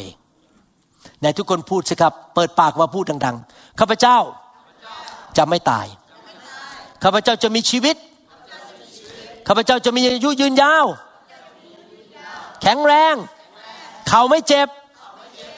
[1.22, 4.18] ในทุกคนพูดสิครับ เปิดปากมาพูดดัง ๆข้าพเจ้า
[5.36, 5.86] จะไม่ตาย
[7.02, 7.96] ข้าพเจ้าจะมีชีวิต
[9.48, 10.86] ข้าพเจ้าจะมีอายุยืนยาว
[12.62, 13.14] แข็งแรง
[14.08, 14.68] เขาไม่เจ็บ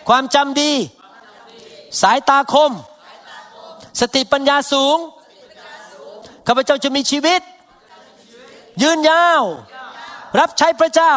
[0.08, 0.72] ความจำดี
[2.00, 2.70] สายตาคม
[4.00, 4.96] สติปัญญาสูง
[6.46, 7.40] ข้าพเจ้าจะมีชีวิต
[8.82, 9.42] ยืนยาว
[10.40, 11.14] รับใช้พระเจ้า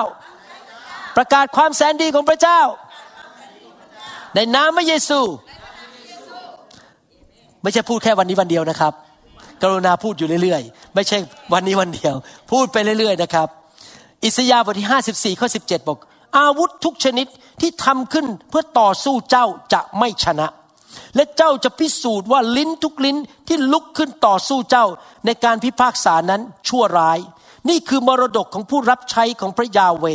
[1.15, 2.61] ประกาศความแสนดีของพระเจ้า
[4.35, 5.19] ในนามพระเยซู
[7.61, 8.93] ไม่ใช่พูดแค่วันนี้วันเดียวนะครับ
[9.61, 11.17] กรุณาพูดอยู่เรื่อยๆ ไม่ใช่
[11.53, 12.13] วันนี้วันเดียว
[12.51, 13.47] พูดไปเรื่อย ๆ นะครับ
[14.25, 15.97] อิสยาห์บทที่ 54 ข้อ 17 บอก
[16.37, 17.27] อาวุธทุกชนิด
[17.61, 20.47] ที่ทำขึ้นเพื่อต่อสู้เจ้าจะไม่ชนะ
[21.15, 24.85] และเจ้าจะพิสูจน์ว่าลิ้นทุกลิ้นที่ลุกขึ้นต่อสู้เจ้า
[25.25, 27.19] ในการพิพากษานั้นชั่วร้าย
[27.69, 30.05] นี่คือมรดกของผู้รับใช้ของพระยาเว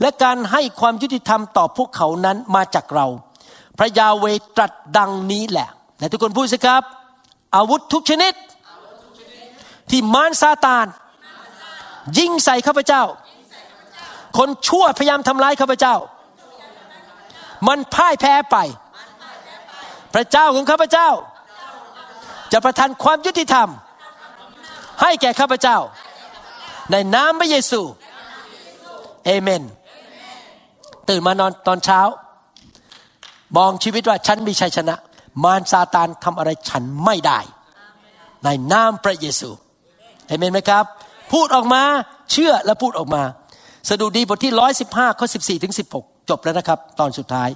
[0.00, 3.06] และการให้ความยุติธรรมต่อพวกเขานั้นมาจากเรา
[3.78, 4.24] พระยาเว
[4.56, 6.82] ตรัสดังนี้แหละไหนทุกคนพูดสิครับ
[7.56, 8.34] อาวุธทุกชนิด
[9.90, 10.86] ที่มารซาตาน
[12.18, 13.02] ยิงใส่ข้าพเจ้า
[14.38, 15.94] คนชั่วพยายามทำร้ายข้าพเจ้า
[17.68, 18.56] มันพ่ายแพ้ไป
[20.14, 21.08] พระเจ้าของข้าพเจ้า
[22.52, 23.68] จะประทานความยุติธรรม
[25.02, 25.78] ให้แก่ข้าพเจ้า
[26.92, 27.80] ในนามพระเยซู
[29.24, 29.62] เอเมน
[31.08, 32.00] ตื่นมานอนตอนเช้า
[33.56, 34.94] มองชีวิตว่าฉันมีชัยชนะ
[35.44, 37.40] มารซาตานทำอะไรฉันไม่ได้
[38.44, 39.50] ในนามพระเยซู
[40.26, 40.84] เอเมนไหมครับ
[41.32, 41.82] พูดออกมา
[42.32, 43.22] เชื่อและพูดออกมา
[43.88, 44.52] สดุดีบทที่
[44.86, 47.50] 115ข้อ14ถึง16จบแล้วนะครับ ตอนสุดท้าย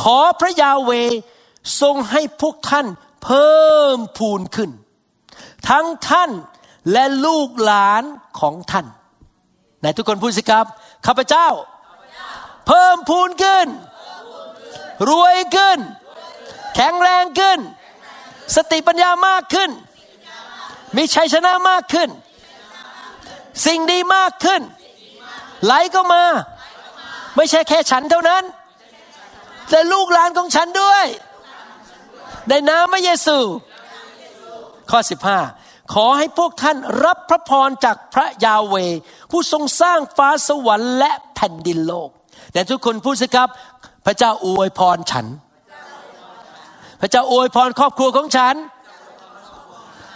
[0.00, 0.90] ขอพระยาเว
[1.80, 2.86] ทรงให้พวกท่าน
[3.24, 4.70] เพิ่มพูนขึ้น
[5.68, 6.30] ทั้งท่าน
[6.92, 8.02] และลูกหลาน
[8.40, 8.86] ของท่าน
[9.80, 10.66] ไหนทุกคนพูดสิครับ
[11.06, 11.48] ข้าพเจ้า
[12.66, 13.66] เพิ่มพูนขึ้น
[15.08, 15.78] รวยขึ้น
[16.74, 17.58] แข็งแรงขึ้น
[18.56, 19.70] สติปัญญามากขึ้น
[20.96, 22.08] มีชัยชนะมากขึ้น
[23.66, 24.62] สิ่งดีมากขึ้น
[25.64, 26.24] ไหลก็มา
[27.36, 28.44] ไม่ใช่แค่ฉันเท่านั้น
[29.70, 31.04] แต่ลูกหลานของฉันด้วย
[32.48, 33.36] ในนามพระเยซู
[34.90, 35.00] ข้อ
[35.46, 38.74] 15 ขอให้พวกท่านรับพระพรจากพระยาเว
[39.30, 42.10] ผู้ทรงสร้างฟ้าสวรรค์และแผ่นดินโลก
[42.52, 43.48] แต่ทุกคนพูดสิครับ
[44.06, 45.26] พระเจ้าอวยพรฉัน
[47.00, 48.54] พระเจ้าอวยพรครอบครัวของฉัน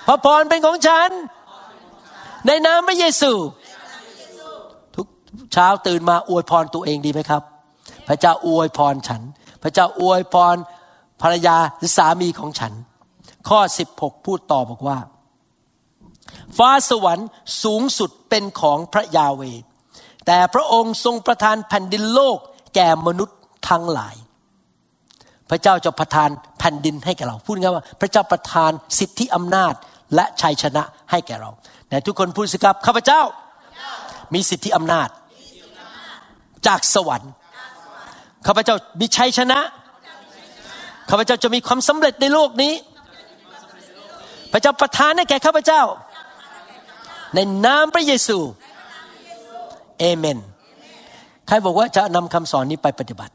[0.07, 1.11] พระพรเป็นของฉัน
[2.47, 3.33] ในนามพระเยซู
[4.95, 5.07] ทุก
[5.53, 7.43] เช้าตื่นมาอวยพรตัวเองดีไหมครับ
[8.09, 9.23] พระเจ้าอวยพรฉัน
[9.63, 10.57] พระเจ้าอวยพร
[11.23, 12.73] ภรรยาหรือสามีของฉัน
[13.49, 13.61] ข้อ
[13.93, 14.99] 16 พูดต่อบอกว่า
[16.59, 17.29] ฟ้าสวรรค์
[17.63, 19.43] สูงสุดเป็นของพระยาเว
[20.27, 22.39] แต่พระองค์ทรงประทานแผ่นดินโลก
[22.75, 23.39] แก่มนุษย์
[23.69, 24.17] ทั้งหลาย
[25.51, 29.75] พระเจ้าจะประทานแผ่นดินให้แก่เรา พูดง่ายว่า พระเจ้าประทานสิทธิอำนาจ
[30.15, 31.51] และชัยชนะให้แก่เรา
[31.89, 33.21] แต่ทุกคนพูดสิครับข้าพเจ้า
[34.35, 35.09] มีสิทธิอำนาจ
[36.67, 37.33] จากสวรรค์
[38.47, 39.59] ข้าพเจ้ามีชัยชนะ
[41.09, 42.73] ข้าพเจ้าจะมีความสำเร็จในโลกนี้
[44.53, 45.83] พระเจ้าประทานให้แก่ข้าพเจ้า
[47.35, 48.39] ในนามพระเยซู
[49.99, 50.39] เอเมน
[51.49, 53.33] ใครบอกว่าจะนำคำสอนนี้ไปปฏิบัติ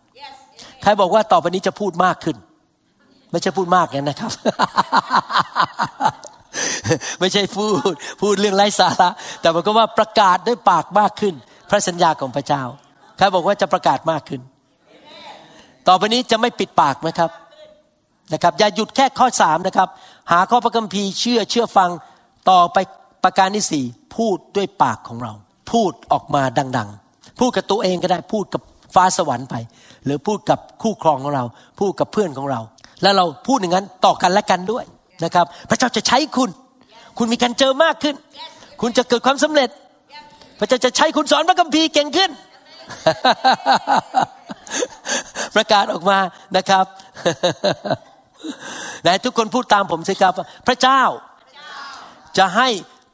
[0.83, 2.37] ใครบอกว่าต่อไปนี้จะพูดมากขึ้น
[3.31, 4.31] ไม่ใช่พูดมากอย่างนะครับ
[7.19, 9.09] ไม่ใช่พูดพูดเรื่องไร้สาระ
[9.41, 11.33] แต่มันก็ว่าประกาศด้วยปากมากขึ้น
[11.69, 12.63] พระสัญญาของพระเจ้า
[13.17, 14.41] ใครบอกว่าจะประกาศมากขึ้น
[15.87, 17.29] ต่อไปนี้จะไม่ปิดปากนะครับ
[18.33, 19.89] นะครับอย่าหยุดแค่ข้อสามนะครับ
[20.31, 21.89] หาข้อพระคัมภีร์เชื่อเชื่อฟัง
[22.49, 22.77] ต่อไป
[23.23, 23.83] ประการที่สี่
[24.15, 25.33] พูดด้วยปากของเรา
[25.71, 26.41] พูดออกมา
[26.77, 28.61] ดัง ๆ พูดกับตัวเองก็ได้พูดกับ
[28.95, 29.55] ฟ้าสวรรค์ไป
[30.05, 31.43] หรือพูดกับคู่ครองของเรา
[31.79, 32.59] พูดกับเพื่อนของเรา
[33.01, 34.85] แล้วเราพูดอย่างนั้นต่อกันและกันด้วย
[35.23, 36.49] นะครับ พระเจ้าจะใช้คุณ
[37.17, 38.15] คุณมีการเจอมากขึ้น
[38.81, 39.69] คุณจะเกิดความสำเร็จ
[40.59, 42.31] พระเจ้าจะใช้คุณสอนพระคัมภีร์เก่งขึ้น
[45.55, 46.17] ประกาศออกมา
[46.57, 46.85] นะครับ
[49.03, 50.33] ไหนทุกคนพูดตามผมสิครับ
[50.67, 51.01] พระเจ้า
[52.37, 52.67] จะให้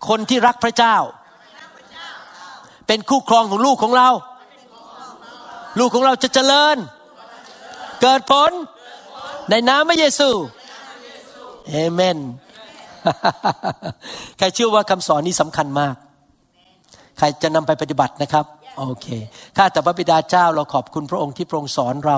[0.07, 0.95] คนที่รักพระเจ้า
[2.87, 4.09] เป็นคู่ครองของลูกของเรา
[5.79, 6.77] ลูกของเราจะเจริญ
[8.01, 8.51] เกิดผล
[9.49, 10.29] ในนามพระเยซู
[11.69, 12.17] เอเมน
[14.37, 15.95] ใครเชื่อว่าคำสอนนี้สำคัญมาก
[17.17, 18.45] ใครจะนำไปปฏิบัตินะครับ
[18.77, 19.07] โอเค
[19.57, 22.17] ข้าแต่พระบิดาเจ้าเราขอบคุณพระองค์ที่พระองค์สอนเรา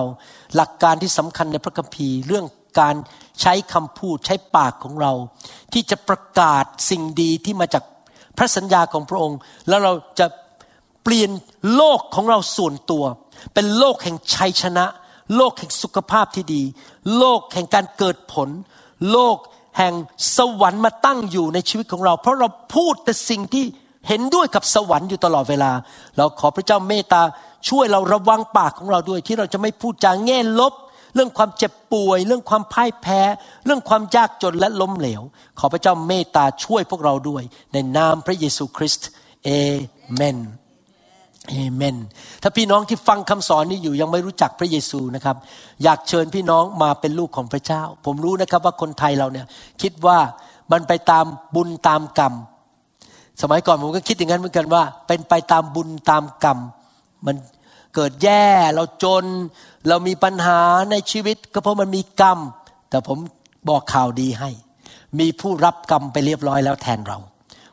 [0.56, 2.46] หลักการที่สำคัญในพระคัมภีร์เรื่อง
[2.80, 2.96] การ
[3.42, 5.14] ใช้คำพูดใช้ปากของเรา
[5.74, 7.84] ที่จะประกาศสิ่งดีที่มาจาก
[8.38, 10.28] พระสัญญาของพระองค์ แล้วเราจะ
[11.04, 11.32] เปลี่ยน
[11.76, 13.04] โลกของเราส่วนตัว
[13.54, 14.86] เป็นโลกแห่งชัยชนะ
[15.36, 16.64] โลกแห่งสุขภาพที่ดี
[17.18, 18.50] โลกแห่งการเกิดผล
[19.12, 19.38] โลก
[19.78, 19.94] แห่ง
[20.38, 23.66] สวรรค์มาตั้งอยู่ในชีวิตของเรา เพราะเราพูดแต่สิ่งที่
[24.08, 25.72] เห็นด้วยกับสวรรค์อยู่ตลอดเวลา
[26.18, 27.22] เราขอพระเจ้าเมตตา
[27.70, 30.74] ช่วยเราระวังปากของเราด้วย ที่เราจะไม่พูดจาแง่ลบ
[31.16, 33.22] เรื่องความเจ็บป่วย เรื่องความพ่ายแพ้
[33.66, 35.22] เรื่องความยากจนและล้มเหลว
[35.60, 37.44] ขอพระเจ้าเมตตาช่วยพวกเราด้วย
[37.74, 39.08] ในนามพระเยซูคริสต์
[39.44, 39.50] เอ
[40.16, 40.38] เมน
[41.50, 41.98] เอเมน
[42.42, 45.36] ถ้าพี่น้องที่ฟังคำสอนนี้อยู่ยังไม่รู้จักพระเยซูนะครับ
[45.84, 49.46] อยากเชิญพี่น้องมาเป็นลูกของพระเจ้า ผมรู้นะครับว่าคนไทยเราเนี่ย
[49.82, 50.18] คิดว่า
[50.72, 52.34] มันไปตามบุญตามกรรม
[53.42, 56.58] สมัยก่อนผมก็คิดอย่างนั้นเหมือนกันว่า เป็นไปตามบุญตามกรรม
[57.26, 57.36] มัน
[57.96, 59.26] เกิดแย่เราจน
[59.88, 60.60] เรามีปัญหา
[60.92, 62.40] ในชีวิต ก็เพราะมันมีกรรม
[62.90, 63.18] แต่ผม
[63.70, 64.50] บอกข่าวดีให้
[65.20, 67.20] มีผู้รับกรรมไปเรียบร้อยแล้วแทนเรา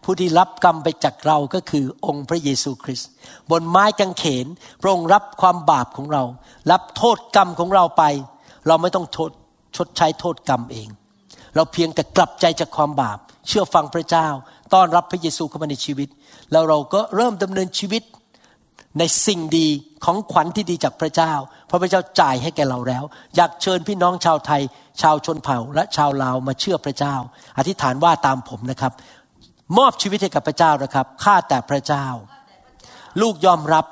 [0.05, 3.09] ผู้ที่รับกรรมไปจากเราก็คือองค์พระเยซูคริสต์
[3.51, 4.47] บนไม้กางเขน
[4.83, 6.23] พระองค์รับความบาปของเรา
[6.71, 8.03] รับโทษกรรมของเราไป
[8.67, 9.31] เราไม่ต้องโทษ
[9.77, 10.89] ชดใช้โทษกรรมเอง
[11.55, 14.29] เราเพียงแต่กลับใจจากความบาป เชื่อฟังพระเจ้า
[14.75, 16.09] ต้อนรับพระเยซูเข้ามาในชีวิต
[16.53, 18.03] แล้วเราก็เริ่มดำเนินชีวิต
[18.99, 19.69] ในสิ่งดี
[20.05, 21.33] ของขวัญที่ดีจากพระเจ้า
[21.67, 23.05] เพราะพระเจ้าจ่ายให้แก่เราแล้ว
[23.37, 24.63] อยากเชิญพี่น้องชาวไทย
[25.03, 27.15] ชาวชนเผ่า และชาวลาวมาเชื่อพระเจ้า
[27.59, 28.93] อธิษฐานว่าตามผมนะครับ
[29.79, 32.07] มอบชีวิตให้กับพระเจ้านะครับข้าแต่พระเจ้า
[33.21, 33.87] ลูกยอมรับ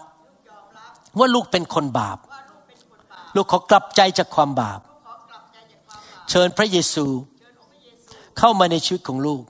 [1.19, 2.19] ว่าลูกเป็นคนบาป
[3.35, 4.81] ลูกขอกลับใจจากความบาป
[6.31, 7.07] เชิญพระเยซู
[8.39, 9.43] เข้ามาในชีวิตของลูก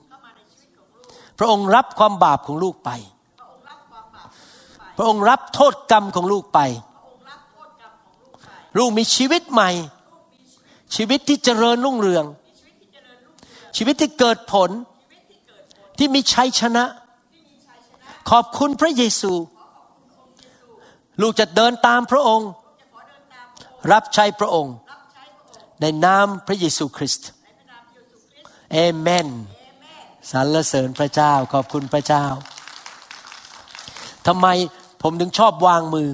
[1.38, 2.90] พระองค์รับความบาปของลูกไป
[4.96, 6.60] พระองค์รับโทษกรรมของลูกไป
[8.78, 9.70] ลูกมีชีวิตใหม่
[10.94, 12.24] ชีวิตที่เจริญรุ่งเรือง
[13.76, 14.70] ชีวิตที่เกิดผล
[15.98, 16.84] ที่มีชัยชนะ
[18.30, 19.32] ขอบคุณพระเยซู
[21.20, 22.50] ลูกจะเดินตามพระองค์
[23.92, 24.74] รับใช้พระองค์
[25.80, 27.28] ในนามพระเยซูคริสต์
[28.72, 29.28] เอเมน
[30.30, 32.24] สรรเสริญพระเจ้าขอบคุณพระเจ้า
[34.26, 34.46] ทำไม
[35.06, 36.08] ผมถึงชอบวางมือ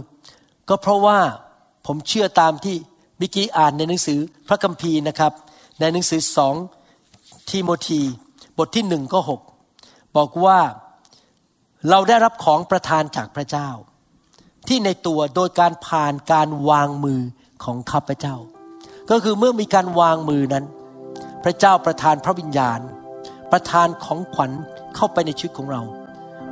[0.69, 1.19] ก็เพราะว่า
[1.87, 2.77] ผมเชื่อตามที่
[3.21, 5.33] บิกี้อ่านในหนังสือพระคัมภีร์นะครับ
[5.81, 6.55] ในหนังสือสอง
[7.49, 8.01] ทีโมธี
[8.59, 9.41] บทที่หนึ่งก็หก
[10.17, 10.59] บอกว่า
[11.91, 13.69] เราได้รับของประทานจากพระเจ้า
[14.69, 17.21] ที่ในตัวโดยการผ่านการวางมือ
[17.65, 18.37] ของข้าพเจ้า
[19.11, 20.65] ก็คือเมื่อมีการวางมือนั้น
[21.45, 22.81] พระเจ้าประทานพระวิญญาณ
[23.53, 24.51] ประทานของขวัญ
[24.97, 25.83] เข้าไปในชีวิตของเรา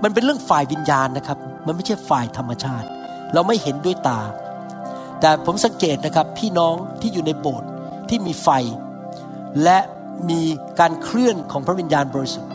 [0.02, 2.86] มันเป็นเรื่องฝ่ายวิญญาณนะครับ มันไม่ใช่ฝ่ายธรรมชาติ
[3.34, 4.20] เราไม่เห็นด้วยตา
[5.20, 7.68] แต่ผมสังเกตนะครับพี่น้องที่อยู่ในโบสถ์
[8.08, 8.48] ที่มีไฟ
[9.62, 9.78] และ
[10.30, 10.40] มี
[10.80, 12.52] การเคลื่อนของพระวิญญาณบริสุทธิ์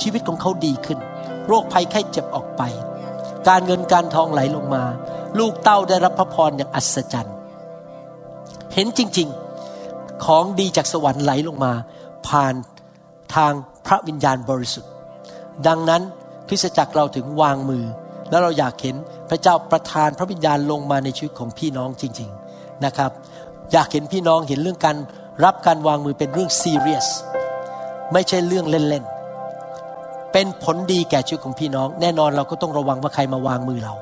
[0.00, 0.98] ชีวิตของเขาดีขึ้น
[1.46, 2.62] โรคภัยไข้เจ็บออกไป
[3.48, 4.84] การเงินการทองไหลลงมา
[5.38, 7.36] ลูกเต้าได้รับพระพรอย่างอัศจรรย์
[8.74, 11.72] เห็นจริงๆของดีจากสวรรค์ไหลลงมา
[12.28, 12.54] ผ่าน
[13.34, 13.52] ทาง
[13.86, 14.90] พระวิญญาณบริสุทธิ์
[15.66, 16.02] ดังนั้น
[16.54, 17.84] คริสตจักรเราถึงวางมือ
[18.30, 18.96] แล้วเราอยากเห็น
[19.30, 23.10] พระเจ้าประทานพระวิญญาณลงมาในชีวิตของพี่น้องจริง ๆนะครับ
[23.72, 24.96] อยากเห็นพี่น้องเห็นเรื่องการ
[25.44, 27.06] รับการวางมือเป็นเรื่องซีเรียส
[28.12, 33.94] ไม่ใช่เรื่องเล่นๆเป็นผลดีแก่ชีวิตของพี่น้อง แน่นอนเราก็ต้องระวังว่าใครมาวางมือเรา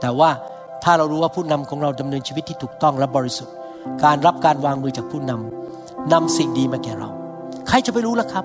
[0.00, 0.30] แต่ว่า
[0.84, 3.54] ถ้าเรารู้ว่าผู้นำของเราดำเนินชีวิตที่ถูกต้องและบริสุทธิ์
[4.04, 7.10] การรับการวางมือจากผู้นำนำสิ่งดีมาแก่เรา
[7.68, 8.44] ใครจะไปรู้ล่ะครับ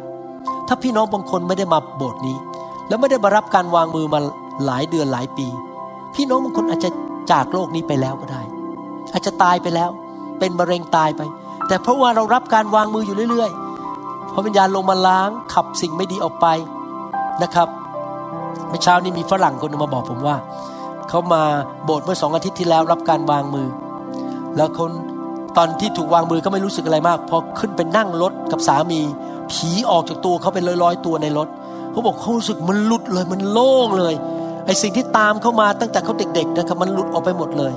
[0.68, 2.38] ถ้าพี่น้องบางคนไม่ได้มาโบสถ์นี้
[2.90, 4.20] แล้วไม่ได้มารับการวางมือมา
[4.66, 5.48] หลายเดือนหลายปี
[6.16, 6.90] พี่น้องบางคนอาจจะ
[7.32, 8.42] จากโลกนี้ไปแล้วก็ได้
[9.14, 9.90] อาจจะตายไปแล้ว
[10.40, 11.22] เป็นมะเร็งตายไป
[11.68, 16.46] แต่เพราะว่าเรารับการวางมืออยู่เรื่อยๆพระวิญญาณลงมาล้างขับสิ่งไม่ดีออกไป
[17.44, 17.68] นะครับ
[18.70, 20.36] เมื่อเช้านี้มีฝรั่งคนหนึงมาบอกผมว่า
[21.10, 21.42] เขามา
[21.86, 23.68] โบสถ์เมื่อสองอาทิตย์ที่แล้วรับการวางมือ
[24.56, 24.92] แล้วคน
[25.58, 29.02] ตอนที่ถูกวางมือก็ไม่รู้สึกอะไรมากพอขึ้นไปนั่งรถกับสามี
[29.52, 31.48] ผีออกจากตัวเขาเป็นร้อยๆตัวในรถ
[32.00, 34.14] เขาบอกเขารู้สึกมันหลุดเลยมันโล่งเลย
[34.66, 37.74] ไอสิ่งที่ตามเข้ามาตั้งแต่เขาเด็กๆนะครับมันหลุดออกไปหมดเลย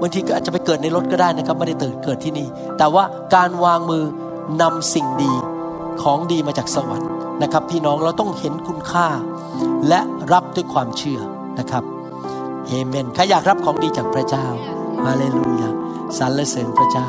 [0.00, 2.46] บางทีก็อาจจะไปเกิดในรถก็ได้นะครับไม่ได้ตื่นเกิดที่นี่
[2.78, 4.04] แต่ว่าการวางมือ
[4.60, 5.32] นำสิ่งดี
[6.02, 7.10] ของดีมาจากสวรรค์
[7.42, 9.06] นะครับ พี่น้องเราต้องเห็นคุณค่า
[9.88, 10.00] และ
[10.32, 11.20] รับด้วยความเชื่อ
[11.58, 11.84] นะครับ
[12.66, 14.46] เอเมนใครอยากรับของดีจากพระเจ้า
[15.04, 15.68] ฮาเลลูยา
[16.18, 17.08] สรรเสริญพระเจ้า